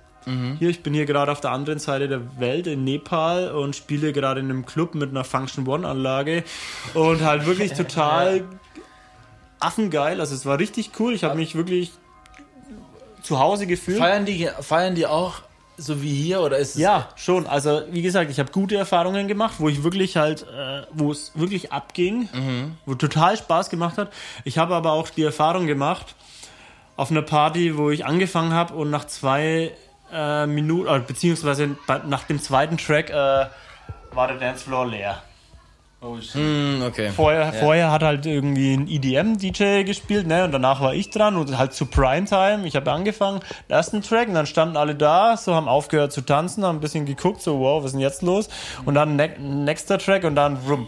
[0.58, 4.12] Hier, ich bin hier gerade auf der anderen Seite der Welt in Nepal und spiele
[4.12, 6.44] gerade in einem Club mit einer Function One Anlage
[6.92, 8.44] und halt wirklich total
[9.60, 10.20] affengeil.
[10.20, 11.14] Also es war richtig cool.
[11.14, 11.92] Ich habe mich wirklich
[13.22, 13.98] zu Hause gefühlt.
[13.98, 15.42] Feiern die, feiern die auch
[15.76, 17.46] so wie hier oder ist es Ja, schon.
[17.46, 21.32] Also wie gesagt, ich habe gute Erfahrungen gemacht, wo ich wirklich halt, äh, wo es
[21.36, 22.28] wirklich abging,
[22.84, 24.12] wo total Spaß gemacht hat.
[24.44, 26.16] Ich habe aber auch die Erfahrung gemacht
[26.96, 29.72] auf einer Party, wo ich angefangen habe und nach zwei
[30.12, 33.46] äh, Minuten, äh, beziehungsweise nach dem zweiten Track äh,
[34.12, 35.22] war der Dancefloor leer.
[36.00, 36.34] Oh, shit.
[36.34, 37.10] Hm, okay.
[37.10, 40.44] Vorher, vorher hat halt irgendwie ein EDM-DJ gespielt, ne?
[40.44, 42.64] Und danach war ich dran und halt zu Primetime.
[42.68, 46.20] Ich habe angefangen, den ersten Track, und dann standen alle da, so haben aufgehört zu
[46.20, 48.48] tanzen, haben ein bisschen geguckt, so wow, was ist denn jetzt los?
[48.84, 50.86] Und dann ne nächster Track und dann rum.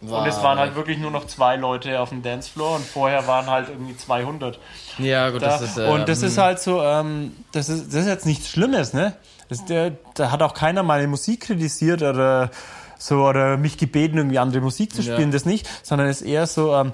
[0.00, 3.26] War und es waren halt wirklich nur noch zwei Leute auf dem Dancefloor und vorher
[3.26, 4.58] waren halt irgendwie 200.
[4.98, 5.78] Ja, gut, Da, das ist.
[5.78, 9.14] äh, und das ist halt so, ähm, das, ist, das ist jetzt nichts Schlimmes, ne?
[9.48, 12.50] Das, der, da hat auch keiner meine Musik kritisiert oder
[12.98, 15.14] so oder mich gebeten, irgendwie andere Musik zu Ja.
[15.14, 16.92] spielen, das nicht, sondern es ist eher so, ähm,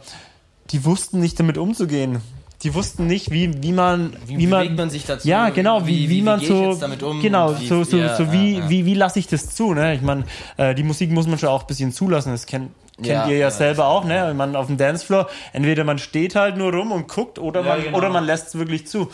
[0.70, 2.20] die wussten nicht damit umzugehen.
[2.62, 5.28] Die wussten nicht, wie, wie man, Wie, wie man, bewegt man sich dazu?
[5.28, 7.20] ja, genau, wie, wie, man gehe so, um?
[7.20, 8.70] genau, wie, so, so, ja, so wie, ja, ja.
[8.70, 9.94] wie, wie lasse ich das zu, ne?
[9.94, 10.24] Ich meine,
[10.56, 13.34] äh, die Musik muss man schon auch ein bisschen zulassen, das kennt, kennt Ja, ihr
[13.34, 14.24] ja ja, selber auch, ne?
[14.28, 17.66] Wenn man auf dem Dancefloor, entweder man steht halt nur rum und guckt oder Ja,
[17.74, 17.98] man, genau.
[17.98, 19.10] oder man lässt es wirklich zu.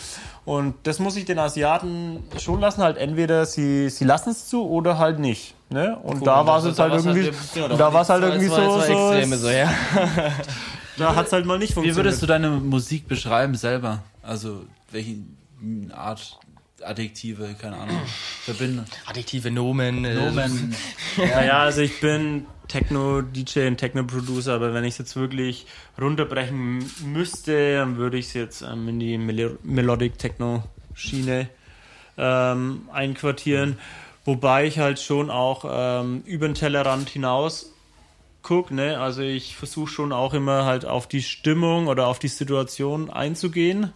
[0.51, 4.69] Und das muss ich den Asiaten schon lassen, halt entweder sie, sie lassen es zu
[4.69, 5.55] oder halt nicht.
[5.69, 5.97] Ne?
[6.03, 9.37] Und da war es jetzt halt irgendwie, genau, da war es halt irgendwie so, Extreme,
[9.37, 9.73] so, ja.
[10.97, 11.97] da hat es halt mal nicht Wie funktioniert.
[12.05, 14.03] würdest du deine Musik beschreiben selber?
[14.25, 15.19] Also, welche
[15.95, 16.41] Art
[16.83, 18.01] Adjektive, keine Ahnung,
[18.43, 18.87] verbinden?
[19.07, 20.05] Adjektive Nomen.
[20.05, 20.75] äh, Nomen.
[21.17, 25.67] Naja, also ich bin Techno-DJ und Techno-Producer, aber wenn ich es jetzt wirklich
[26.01, 31.49] runterbrechen müsste, dann würde ich es jetzt ähm, in die Mel Melodic-Techno-Schiene
[32.17, 33.79] ähm, einquartieren.
[34.25, 37.73] Wobei ich halt schon auch ähm, über den Tellerrand hinaus
[38.43, 38.75] gucke.
[38.75, 39.01] Ne?
[39.01, 43.93] Also ich versuche schon auch immer halt auf die Stimmung oder auf die Situation einzugehen.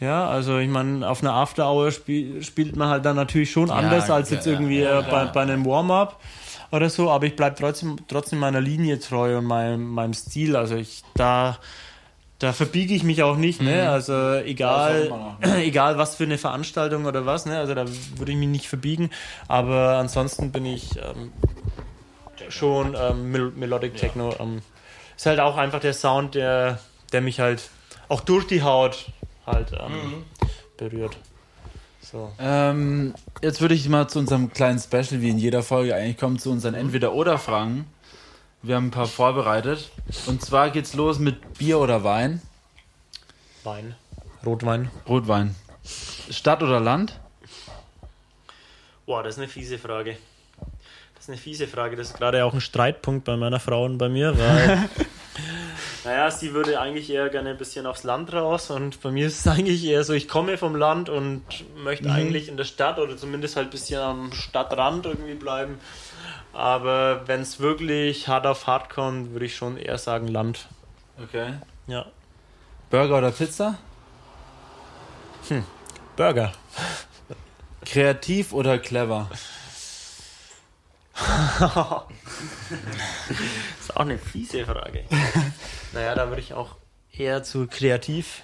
[0.00, 4.10] Ja, also ich meine, auf einer After-Hour spiel, spielt man halt dann natürlich schon anders
[4.10, 6.20] als ja, jetzt ja, irgendwie äh, bei, bei einem Warm-up
[6.70, 10.56] oder so, aber ich bleibe trotzdem, trotzdem meiner Linie treu und meinem, meinem Stil.
[10.56, 11.58] Also ich da,
[12.38, 13.90] da verbiege ich mich auch nicht, ne?
[13.90, 17.58] Also Ja, egal, man auch egal was für eine Veranstaltung oder was, ne?
[17.58, 17.84] Also da
[18.16, 19.10] würde ich mich nicht verbiegen.
[19.48, 21.32] Aber ansonsten bin ich ähm,
[22.48, 24.34] schon ähm, Mel Melodic Techno.
[24.38, 24.62] Ähm,
[25.16, 26.78] ist halt auch einfach der Sound, der,
[27.12, 27.70] der mich halt
[28.08, 29.06] auch durch die Haut
[29.46, 30.24] halt ähm,
[30.76, 31.16] berührt.
[32.10, 32.32] So.
[32.38, 36.38] Ähm, jetzt würde ich mal zu unserem kleinen Special, wie in jeder Folge eigentlich kommen,
[36.38, 37.84] zu unseren Entweder-Oder-Fragen.
[38.62, 39.90] Wir haben ein paar vorbereitet.
[40.26, 42.40] Und zwar geht's los mit Bier oder Wein.
[43.64, 43.96] Wein.
[44.44, 44.88] Rotwein.
[45.08, 45.56] Rotwein.
[46.30, 47.18] Stadt oder Land?
[49.04, 50.16] Boah, das ist eine fiese Frage.
[51.14, 51.96] Das ist eine fiese Frage.
[51.96, 54.88] Das ist gerade auch ein Streitpunkt bei meiner Frau und bei mir, weil.
[56.06, 59.40] naja, sie würde eigentlich eher gerne ein bisschen aufs Land raus und bei mir ist
[59.40, 61.42] es eigentlich eher so, ich komme vom Land und
[61.76, 65.80] möchte eigentlich in der Stadt oder zumindest halt ein bisschen am Stadtrand irgendwie bleiben.
[66.52, 70.68] Aber wenn es wirklich hart auf hart kommt, würde ich schon eher sagen Land.
[71.22, 71.54] Okay.
[71.88, 72.06] Ja.
[72.88, 73.76] Burger oder Pizza?
[76.16, 76.52] Burger.
[77.84, 79.28] Kreativ oder clever?
[81.16, 82.02] Das
[83.80, 85.04] ist auch eine fiese Frage.
[85.92, 86.76] naja, da würde ich auch
[87.12, 88.42] eher zu kreativ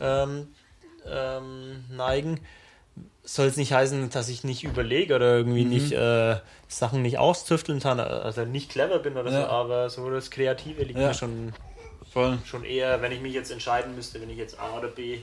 [0.00, 0.48] ähm,
[1.06, 2.40] ähm, neigen.
[3.24, 6.36] Soll es nicht heißen, dass ich nicht überlege oder irgendwie nicht äh,
[6.68, 9.48] Sachen nicht austüfteln kann, also nicht clever bin oder so, Ja.
[9.48, 11.08] aber so das Kreative liegt Ja.
[11.08, 11.52] mir schon,
[12.12, 12.38] Voll.
[12.44, 15.14] schon eher, wenn ich mich jetzt entscheiden müsste, wenn ich jetzt A oder B,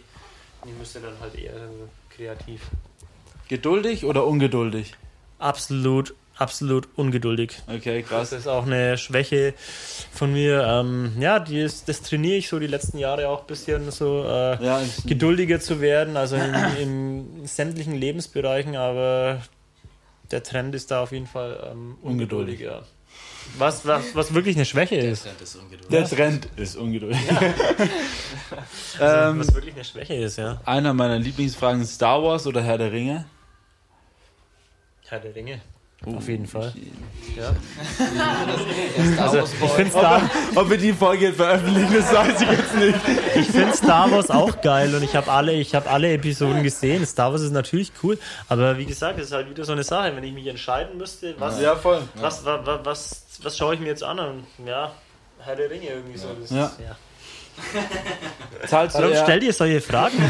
[0.66, 2.62] ich müsste dann halt eher so kreativ.
[3.48, 4.96] Geduldig oder ungeduldig?
[5.38, 7.54] Absolut, absolut ungeduldig.
[7.68, 8.32] Okay, Das krass.
[8.34, 9.54] ist auch eine Schwäche
[10.12, 10.64] von mir.
[10.66, 14.24] Ähm, ja, die ist, das trainiere ich so die letzten Jahre auch ein bisschen so
[14.26, 19.42] äh, Ja, geduldiger zu werden, also in, in sämtlichen Lebensbereichen, aber
[20.32, 22.60] der Trend ist da auf jeden Fall ähm, Ungeduldig.
[22.62, 22.84] ungeduldiger.
[23.58, 25.26] Was, was, was wirklich eine Schwäche ist.
[25.26, 25.90] Das ist ungeduldig.
[25.90, 27.20] Der Trend ist ungeduldig.
[29.00, 30.60] Also, ähm, was wirklich eine Schwäche ist, ja.
[30.66, 33.26] einer meiner Lieblingsfragen ist Star Wars oder Herr der Ringe?
[35.08, 35.62] Herr der Ringe.
[36.04, 36.74] Oh, Auf jeden Fall.
[39.14, 40.22] Star Wars Ich finde Star,
[40.56, 42.98] Ob wir die Folge jetzt veröffentlichen, das weiß ich jetzt nicht.
[43.36, 47.06] ich find Star Wars auch geil und ich habe alle, ich hab alle Episoden gesehen.
[47.06, 48.18] Star Wars ist natürlich cool,
[48.50, 51.36] aber wie gesagt, es ist halt wieder so eine Sache, wenn ich mich entscheiden müsste,
[51.38, 52.02] was, Ja, voll.
[52.16, 54.18] Was, wa, wa, was, was schaue ich mir jetzt an?
[54.18, 54.92] Und ja,
[55.38, 56.30] Herr der Ringe irgendwie so.
[56.42, 56.66] Das Ja.
[56.66, 56.96] Ist, ja.
[58.68, 60.18] Zahlst du Warum eher, stellt ihr solche Fragen?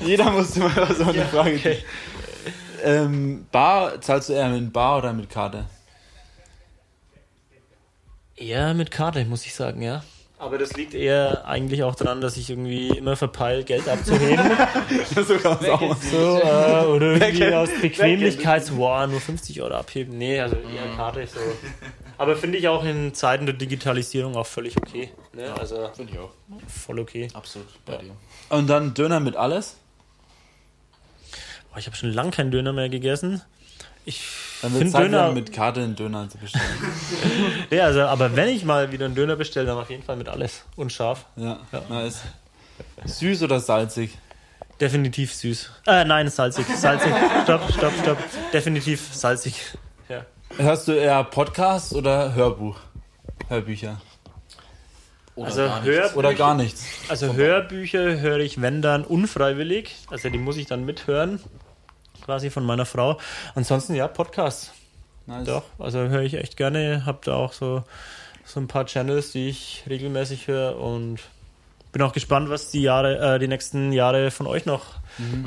[0.00, 1.78] jeder musste mal so eine Frage okay.
[2.82, 5.66] Ähm, Bar, zahlst du eher mit Bar oder mit Karte?
[8.36, 10.02] Eher mit Karte, muss ich sagen, ja.
[10.38, 14.44] Aber das liegt eher eigentlich auch daran, dass ich irgendwie immer verpeil, Geld abzuheben.
[15.14, 20.18] so kann man auch so, äh, oder irgendwie aus Bequemlichkeit, wow, nur 50 Euro abheben.
[20.18, 21.24] Nee, also eher Karte.
[21.28, 21.38] So.
[22.18, 25.10] Aber finde ich auch in Zeiten der Digitalisierung auch völlig okay.
[25.32, 25.54] Ne?
[25.58, 26.30] Also Finde ich auch.
[26.66, 27.28] voll okay.
[27.34, 28.10] Absolut bei dir.
[28.48, 29.76] Und dann Döner mit alles?
[31.72, 33.40] Boah, ich habe schon lange keinen Döner mehr gegessen.
[34.04, 35.32] Ich finde Döner.
[35.32, 36.64] Mit Karte einen Döner zu bestellen.
[37.70, 40.28] Ja, also, aber wenn ich mal wieder einen Döner bestelle, dann auf jeden Fall mit
[40.28, 41.24] alles und scharf.
[41.36, 42.20] Ja, nice.
[43.06, 44.18] Süß oder salzig?
[44.80, 45.70] Definitiv süß.
[45.86, 46.66] Äh, nein, salzig.
[46.66, 47.12] Salzig.
[47.44, 48.18] Stopp, stopp, stopp.
[48.52, 49.54] Definitiv salzig.
[50.08, 50.26] Ja.
[50.58, 52.78] Hörst du eher Podcast oder Hörbuch?
[53.48, 54.00] Hörbücher.
[55.34, 56.16] Oder Also gar nichts.
[56.16, 56.86] Oder gar nichts.
[57.08, 59.96] Also Hörbücher höre ich, wenn dann, unfreiwillig.
[60.10, 61.40] Also die muss ich dann mithören,
[62.24, 63.18] quasi von meiner Frau.
[63.54, 64.72] Ansonsten ja, Podcasts.
[65.26, 65.46] Nice.
[65.46, 67.04] Doch, also höre ich echt gerne.
[67.06, 67.84] Hab da auch so,
[68.44, 71.20] so ein paar Channels, die ich regelmäßig höre und
[71.92, 74.82] bin auch gespannt, was die Jahre, äh, die nächsten Jahre von euch noch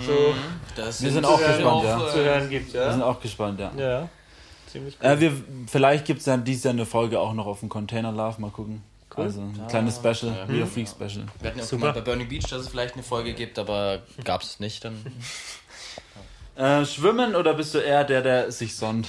[0.05, 0.35] so
[0.75, 2.07] Das Wir sind auch äh, gespannt, ja.
[2.07, 2.73] zu hören gibt.
[2.73, 3.71] Wir sind Ja, auch gespannt, ja.
[3.77, 4.09] ja
[4.75, 5.09] ziemlich cool.
[5.09, 5.31] Äh, wir,
[5.67, 8.51] vielleicht gibt es dann dieses Jahr eine Folge auch noch auf dem Container Love, mal
[8.51, 8.83] gucken.
[9.23, 10.43] Also ein kleines Special, ja.
[10.45, 11.25] Real Freak Special.
[11.39, 11.87] Wir hatten ja auch Super.
[11.87, 14.83] gemeint bei Burning Beach, dass es vielleicht eine Folge gibt, aber gab es nicht.
[14.83, 15.05] Dann
[16.55, 19.07] Äh, schwimmen oder bist du eher der, der sich sonnt?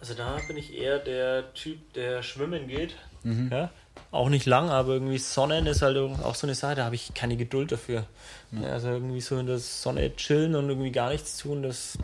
[0.00, 2.94] Also da bin ich eher der Typ, der schwimmen geht.
[3.22, 3.48] Mhm.
[3.50, 3.70] Ja?
[4.10, 7.14] Auch nicht lang, aber irgendwie Sonnen ist halt auch so eine Sache, da habe ich
[7.14, 8.04] keine Geduld dafür.
[8.52, 11.98] Ja, also irgendwie so in der Sonne chillen und irgendwie gar nichts tun, das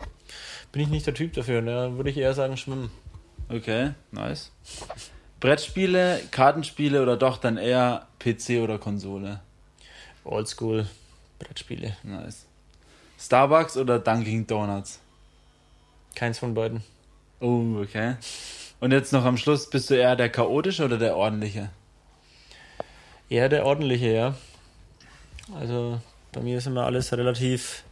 [0.71, 1.61] bin ich nicht der Typ dafür.
[1.61, 1.73] Ne?
[1.73, 2.91] Dann würde ich eher sagen schwimmen.
[3.49, 4.51] Okay, nice.
[5.45, 9.41] Brettspiele, Kartenspiele oder doch dann eher PC oder Konsole?
[10.23, 10.87] Oldschool
[11.37, 11.95] Brettspiele.
[12.01, 12.47] Nice.
[13.19, 14.99] Starbucks oder Dunkin' Donuts?
[16.15, 16.81] Keins von beiden.
[17.41, 18.15] Oh, okay.
[18.79, 21.69] Und jetzt noch am Schluss, bist du eher der chaotische oder der ordentliche?
[23.29, 24.33] Eher der ordentliche, ja.
[25.53, 27.83] Also bei mir ist immer alles relativ.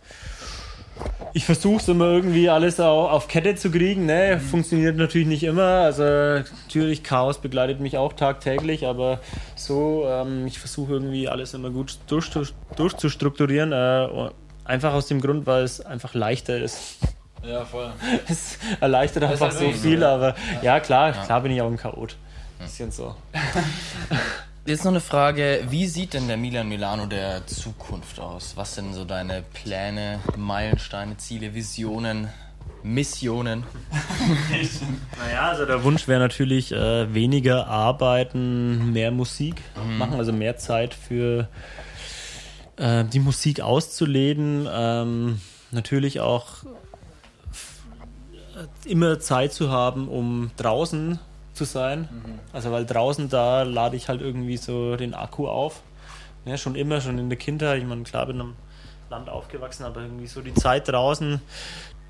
[1.36, 4.06] Ich versuche es immer irgendwie alles au- auf Kette zu kriegen.
[4.06, 4.40] Ne?
[4.40, 5.64] Funktioniert natürlich nicht immer.
[5.64, 9.20] Also natürlich Chaos begleitet mich auch tagtäglich, aber
[9.56, 12.30] so, ähm, ich versuche irgendwie alles immer gut durch,
[12.76, 13.72] durchzustrukturieren.
[13.72, 14.30] Äh,
[14.66, 16.98] einfach aus dem Grund, weil es einfach leichter ist.
[17.44, 17.92] Ja, voll.
[18.30, 20.14] Es erleichtert einfach so viel, ja.
[20.14, 21.26] aber ja, klar, Ja.
[21.26, 22.16] klar bin ich auch ein Chaot.
[22.60, 23.16] Bisschen so.
[24.66, 28.54] Jetzt noch eine Frage, wie sieht denn der Milan Milano der Zukunft aus?
[28.56, 32.30] Was sind so deine Pläne, Meilensteine, Ziele, Visionen,
[32.82, 33.66] Missionen?
[35.20, 39.62] Naja, also der Wunsch wäre natürlich äh, weniger arbeiten, mehr Musik
[39.98, 41.50] machen, also mehr Zeit für
[42.78, 44.66] äh, die Musik auszuleben.
[44.72, 46.64] Ähm, natürlich auch
[48.56, 51.20] äh, immer Zeit zu haben, um draußen
[51.54, 52.08] zu sein.
[52.52, 55.82] Also weil draußen da lade ich halt irgendwie so den Akku auf.
[56.46, 57.80] Ja, schon immer, schon in der Kindheit.
[57.80, 58.56] Ich meine, klar bin am
[59.10, 61.40] Land aufgewachsen, aber irgendwie so die Zeit draußen,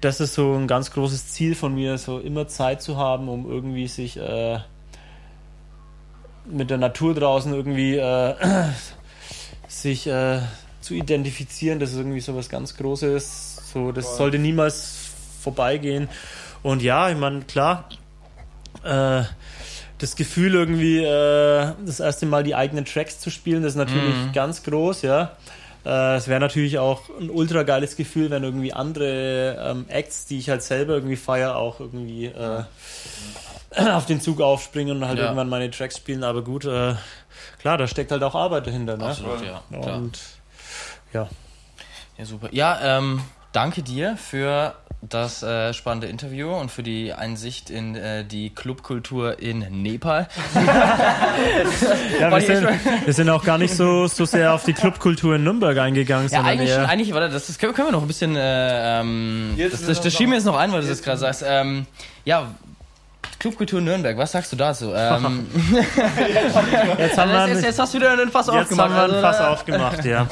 [0.02, 3.50] das ist so ein ganz großes Ziel von mir, so immer Zeit zu haben, um
[3.50, 4.60] irgendwie sich äh,
[6.46, 8.36] mit der Natur draußen irgendwie äh,
[9.68, 10.40] sich äh,
[10.82, 11.80] zu identifizieren.
[11.80, 13.72] Das ist irgendwie so was ganz Großes.
[13.72, 16.10] So, das sollte niemals vorbeigehen.
[16.64, 17.90] Und ja, ich meine, klar,
[18.84, 19.24] äh,
[20.00, 24.18] das Gefühl irgendwie äh, das erste Mal die eigenen Tracks zu spielen, das ist natürlich
[24.18, 24.32] Mhm.
[24.34, 25.32] ganz groß, ja.
[25.86, 30.40] Äh, Es wäre natürlich auch ein ultra geiles Gefühl, wenn irgendwie andere ähm, Acts, die
[30.40, 32.64] ich halt selber irgendwie feiere, auch irgendwie äh,
[33.92, 35.26] auf den Zug aufspringen und halt Ja.
[35.26, 36.24] irgendwann meine Tracks spielen.
[36.24, 36.96] Aber gut, äh,
[37.60, 38.98] klar, da steckt halt auch Arbeit dahinter.
[38.98, 39.06] Ne?
[39.06, 39.62] Absolut, ja.
[39.82, 39.98] Klar.
[39.98, 40.20] Und
[41.14, 41.30] ja,
[42.18, 42.50] Ja, super.
[42.52, 43.22] Ja, ähm,
[43.54, 49.38] danke dir für das äh, spannende Interview und für die Einsicht in äh, die Clubkultur
[49.40, 50.28] in Nepal.
[52.20, 52.68] ja wir, sind,
[53.06, 56.44] wir sind auch gar nicht so, so sehr auf die Clubkultur in Nürnberg eingegangen, Ja,
[56.44, 58.36] eigentlich, eher, eigentlich warte, das, das können, wir noch ein bisschen.
[58.38, 61.02] Äh, ähm, das ist das, noch- das schieben wir jetzt noch ein, weil du das
[61.02, 61.44] gerade sagst.
[61.46, 61.86] Ähm,
[62.24, 62.56] ja,
[63.44, 64.94] Clubkultur Nürnberg, was sagst du dazu?
[65.04, 65.46] Ähm,
[66.98, 68.90] jetzt haben wir, jetzt, jetzt hast du wieder einen Fass Jetzt aufgemacht.
[68.90, 70.28] haben wir ein also, Fass äh, aufgemacht, ja.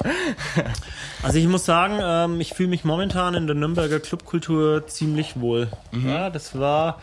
[1.24, 5.68] Also ich muss sagen, ähm, ich fühle mich momentan in der Nürnberger Clubkultur ziemlich wohl.
[5.92, 7.02] Ja, das war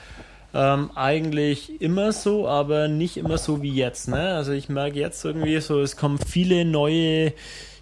[0.55, 4.09] ähm, eigentlich immer so, aber nicht immer so wie jetzt.
[4.09, 4.35] Ne?
[4.35, 7.35] Also ich merke jetzt irgendwie so, es kommen viele neue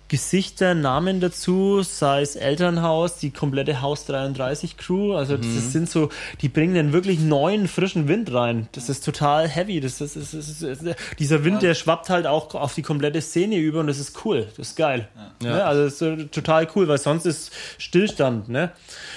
[0.09, 6.11] Gesichter, Namen dazu, sei es Elternhaus, die komplette Haus 33 Crew, also das sind so,
[6.41, 8.69] die bringen dann wirklich neuen, frischen Wind rein.
[8.73, 9.81] Das ist total heavy.
[9.81, 13.21] Das ist, das ist, das ist, dieser Wind, der schwappt halt auch auf die komplette
[13.21, 14.47] Szene über und das ist cool.
[14.57, 15.09] Das ist geil.
[15.43, 15.65] Ne?
[15.65, 18.49] Also das ist total cool, weil sonst ist Stillstand.
[18.49, 18.73] Ne?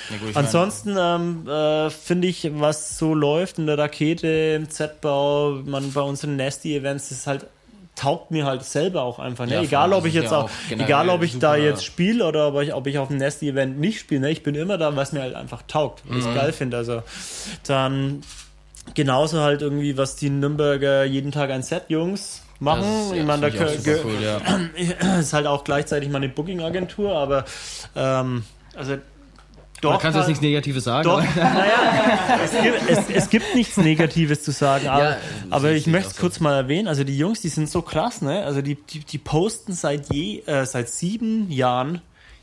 [0.10, 5.62] Ja, gut, Ansonsten ähm, äh, finde ich, was so läuft in der Rakete, im Z-Bau,
[5.66, 7.46] man bei unseren Nasty-Events, ist halt
[8.00, 9.46] taugt mir halt selber auch einfach.
[9.46, 9.56] Ne?
[9.56, 12.74] Ja, egal, ob ich jetzt auch, egal, ob ich da jetzt spiele oder ob ich,
[12.74, 14.22] ob ich auf dem Nasty-Event nicht spiele.
[14.22, 14.32] Ne?
[14.32, 16.30] Ich bin immer da, was mir halt einfach taugt, was Mhm.
[16.30, 16.78] ich geil finde.
[16.78, 17.04] Also
[17.68, 18.22] dann
[18.94, 22.82] genauso halt irgendwie, was die Nürnberger jeden Tag ein Set-Jungs machen.
[22.82, 23.58] das ist, ich meine, da
[24.04, 25.18] cool, ja.
[25.20, 27.46] ist halt auch gleichzeitig meine Booking-Agentur, aber
[27.96, 28.44] ähm,
[28.76, 28.96] also
[29.82, 29.92] doch.
[29.92, 31.04] Man kann jetzt halt- nichts Negatives sagen.
[31.04, 35.18] doch, naja, es gibt, es, es gibt nichts Negatives zu sagen, aber, Ja,
[35.50, 36.22] aber ich möchte es so.
[36.22, 36.88] kurz mal erwähnen.
[36.88, 38.44] Also die Jungs, die sind so krass, ne?
[38.44, 42.02] Also die, die, die posten seit je, äh, seit sieben Jahren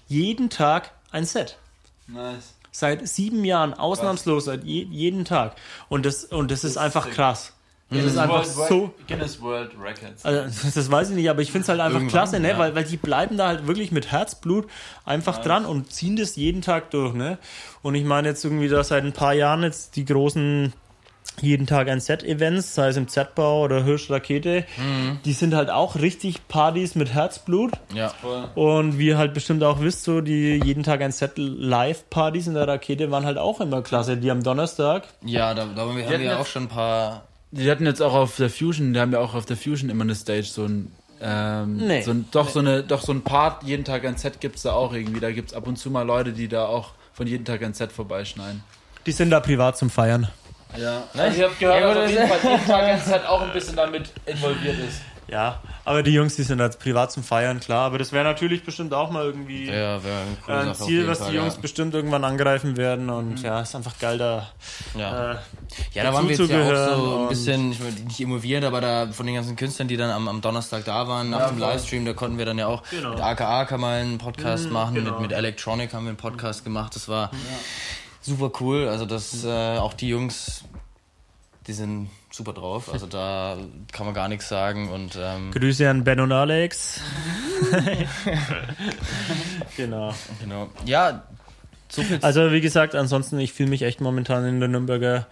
[0.08, 1.58] jeden Tag ein Set.
[2.06, 2.54] Nice.
[2.70, 5.56] Seit sieben Jahren, ausnahmslos, seit je, jeden Tag.
[5.88, 7.14] Und das, und das, ist einfach sick.
[7.88, 8.94] Das ist einfach World, so.
[9.06, 10.24] Guinness World Records.
[10.24, 12.48] Also, das weiß ich nicht, aber ich finde es halt einfach Irgendwann, klasse, ne?
[12.50, 12.58] ja.
[12.58, 14.66] Weil, weil die bleiben da halt wirklich mit Herzblut
[15.04, 17.38] einfach dran und ziehen das jeden Tag durch, ne?
[17.82, 20.72] Und ich meine jetzt irgendwie da seit ein paar Jahren jetzt die großen
[21.42, 25.18] jeden Tag ein Set-Events, sei es im Z-Bau oder Hirsch-Rakete, Mhm.
[25.24, 27.72] die sind halt auch richtig Partys mit Herzblut.
[27.94, 28.08] Ja.
[28.08, 28.44] Voll.
[28.54, 32.54] Und wie ihr halt bestimmt auch wisst, so die jeden Tag ein Set Live-Partys in
[32.54, 34.16] der Rakete waren halt auch immer klasse.
[34.16, 35.04] Die am Donnerstag.
[35.24, 37.24] Ja, da, da haben wir ja auch schon ein paar.
[37.56, 40.04] Die hatten jetzt auch auf der Fusion, die haben ja auch auf der Fusion immer
[40.04, 40.92] eine Stage, so ein,
[41.22, 42.02] ähm, Nee.
[42.02, 44.72] so ein doch so eine, doch so ein Part, jeden Tag ein Set gibt's da
[44.72, 45.20] auch irgendwie.
[45.20, 47.92] Da gibt's ab und zu mal Leute, die da auch von jeden Tag ein Set
[47.92, 48.62] vorbeischneiden.
[49.06, 50.28] Die sind da privat zum Feiern.
[50.76, 53.40] Ja, also ich habe gehört, Ja, dass auf jeden Fall jeden Tag ein Set auch
[53.40, 55.00] ein bisschen damit involviert ist.
[55.28, 57.86] Ja, aber die Jungs, die sind da privat zum Feiern, klar.
[57.86, 59.68] Aber das wäre natürlich bestimmt auch mal irgendwie.
[59.68, 59.98] Ja,
[60.46, 61.60] ein auf Ziel, was Fall, die Jungs ja.
[61.60, 63.10] bestimmt irgendwann angreifen werden.
[63.10, 64.48] Und ja, ist einfach geil da.
[64.96, 65.32] Ja.
[65.32, 65.36] Äh,
[65.92, 68.80] Ja, da waren wir jetzt ja auch so ein bisschen, ich meine, nicht involviert, aber
[68.80, 71.58] da von den ganzen Künstlern, die dann am, am Donnerstag da waren, nach Ja, dem.
[71.58, 73.10] Livestream, da konnten wir dann ja auch Genau.
[73.10, 75.12] mit AKA kann man einen Podcast machen, genau.
[75.12, 77.30] mit, mit Electronic haben wir einen Podcast gemacht, das war
[78.22, 80.64] super cool, also das, äh, auch die Jungs,
[81.66, 83.56] die sind super drauf, also da
[83.92, 87.00] kann man gar nichts sagen und ähm, Grüße an Ben und Alex.
[89.76, 90.14] genau.
[90.40, 90.68] genau.
[90.84, 91.24] Ja,
[91.88, 95.26] so viel Also wie gesagt, ansonsten, ich fühle mich echt momentan in der Nürnberger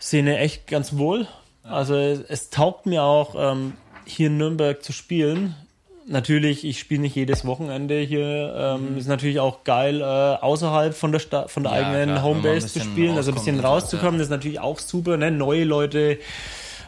[0.00, 1.28] Szene echt ganz wohl.
[1.62, 3.74] Also es, es taugt mir auch, ähm,
[4.04, 5.54] hier in Nürnberg zu spielen.
[6.12, 8.54] Natürlich, ich spiele nicht jedes Wochenende hier.
[8.54, 12.22] Ähm, Ist natürlich auch geil, äh, außerhalb von der Sta von der Ja, eigenen klar,
[12.22, 14.18] Homebase zu spielen, also ein bisschen rauszukommen.
[14.18, 15.30] Das ist natürlich auch super, ne?
[15.30, 16.18] Neue Leute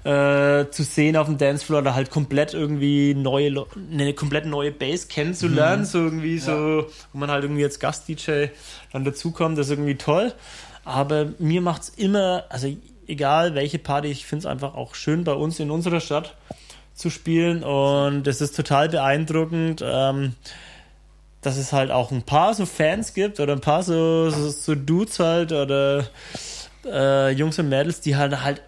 [0.04, 5.06] äh, zu sehen auf dem Dancefloor oder halt komplett irgendwie neue, eine komplett neue Base
[5.06, 8.48] kennenzulernen, so irgendwie so, wo man halt irgendwie als Gast-DJ
[8.92, 10.34] dann dazukommt, das ist irgendwie toll.
[10.84, 12.68] Aber mir macht's immer, also
[13.06, 16.36] egal welche Party, ich finde es einfach auch schön bei uns in unserer Stadt
[16.94, 19.82] zu spielen und es ist total beeindruckend.
[19.84, 20.34] Ähm,
[21.44, 24.74] dass es halt auch ein paar so Fans gibt oder ein paar so, so, so
[24.74, 26.06] Dudes halt oder
[26.86, 28.62] äh, Jungs und Mädels, die halt halt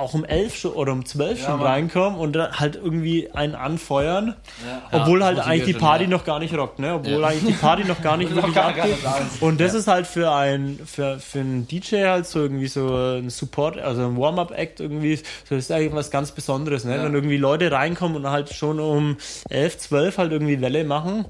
[0.00, 1.66] auch um elf schon oder um zwölf Ja, schon Mann.
[1.66, 4.34] reinkommen und dann halt irgendwie einen anfeuern,
[4.66, 4.82] Ja.
[5.00, 6.10] obwohl das halt eigentlich die schon, Party ja.
[6.10, 6.94] noch gar nicht rockt, ne?
[6.94, 7.28] Obwohl Ja.
[7.28, 8.96] eigentlich die Party noch gar nicht wirklich abgeht.
[9.40, 12.88] Und das ist halt für ein für, für einen DJ halt so irgendwie so
[13.18, 16.96] ein Support, also ein Warm-up-Act irgendwie, so das ist eigentlich was ganz Besonderes, ne?
[16.96, 17.04] Ja.
[17.04, 19.16] Wenn irgendwie Leute reinkommen und halt schon um
[19.48, 21.26] 11, 12 halt irgendwie Welle machen.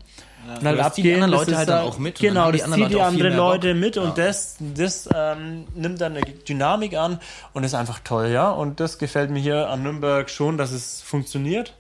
[0.46, 3.00] Und halt zieht die abgehen, anderen Leute halt dann auch mit Genau, das zieht die
[3.00, 3.36] anderen.
[3.36, 4.02] Leute mit Ja.
[4.02, 7.20] und das, das ähm, nimmt dann eine Dynamik an
[7.52, 8.50] und ist einfach toll, ja.
[8.50, 11.74] Und das gefällt mir hier an Nürnberg schon, dass es funktioniert.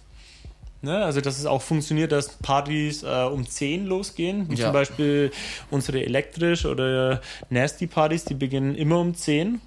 [0.82, 1.04] Ne?
[1.04, 4.48] Also, dass es auch funktioniert, dass Partys äh, um 10 losgehen.
[4.50, 4.66] Wie Ja.
[4.66, 5.30] zum Beispiel
[5.70, 9.60] unsere elektrisch oder Nasty Partys, die beginnen immer um 10.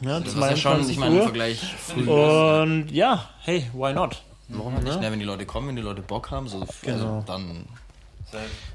[0.00, 1.22] Ja, das ist ja schon, ich meine, im.
[1.22, 2.08] Vergleich früh.
[2.08, 4.22] Und ja, hey, why not?
[4.48, 5.00] Warum halt nicht?
[5.00, 6.94] Ne, wenn die Leute kommen, wenn die Leute Bock haben, so, Genau.
[7.18, 7.64] also dann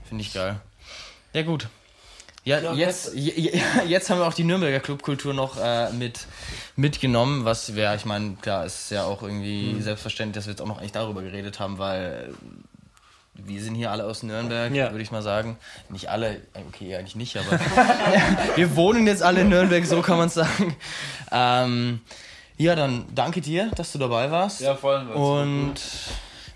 [0.07, 0.59] finde ich geil.
[1.33, 1.67] Ja, gut.
[2.43, 6.25] Ja, jetzt, je- je- jetzt haben wir auch die Nürnberger Clubkultur noch äh, mit
[6.75, 9.81] mitgenommen, was wäre, ich meine, klar, ist ja auch irgendwie Mhm.
[9.83, 12.33] selbstverständlich, dass wir jetzt auch noch eigentlich darüber geredet haben, weil
[13.35, 14.89] wir sind hier alle aus Nürnberg, Ja.
[14.91, 15.57] würde ich mal sagen.
[15.89, 17.59] Nicht alle, okay, eigentlich nicht, aber
[18.55, 20.75] wir wohnen jetzt alle in Nürnberg, so kann man es sagen.
[21.31, 22.01] Ähm,
[22.57, 24.61] ja, dann danke dir, dass du dabei warst.
[24.61, 25.07] Ja, voll.
[25.09, 25.75] Und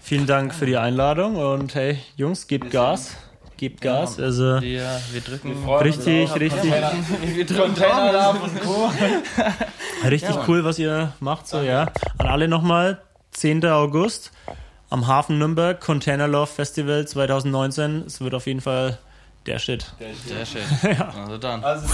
[0.05, 3.15] Vielen Dank für die Einladung und hey, Jungs, gebt Gas.
[3.57, 4.19] Gebt Gas.
[4.19, 5.67] Also wir, wir drücken.
[5.67, 6.71] richtig, richtig,
[7.33, 8.41] Wir drücken Daumen.
[8.41, 8.91] und Co.
[10.07, 11.47] richtig Ja, cool, was ihr macht.
[11.47, 11.87] So, ja.
[12.19, 13.01] An alle nochmal,
[13.31, 13.65] 10.
[13.65, 14.31] August
[14.91, 18.03] am Hafen Nürnberg, Container Love Festival 2019.
[18.05, 18.99] Es wird auf jeden Fall
[19.47, 19.91] der Shit.
[20.27, 20.61] Sehr schön.
[21.15, 21.63] Also dann.
[21.63, 21.87] Also,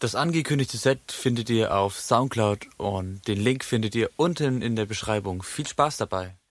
[0.00, 4.86] Das angekündigte Set findet ihr auf Soundcloud und den Link findet ihr unten in der
[4.86, 5.42] Beschreibung.
[5.42, 6.39] Viel Spaß dabei!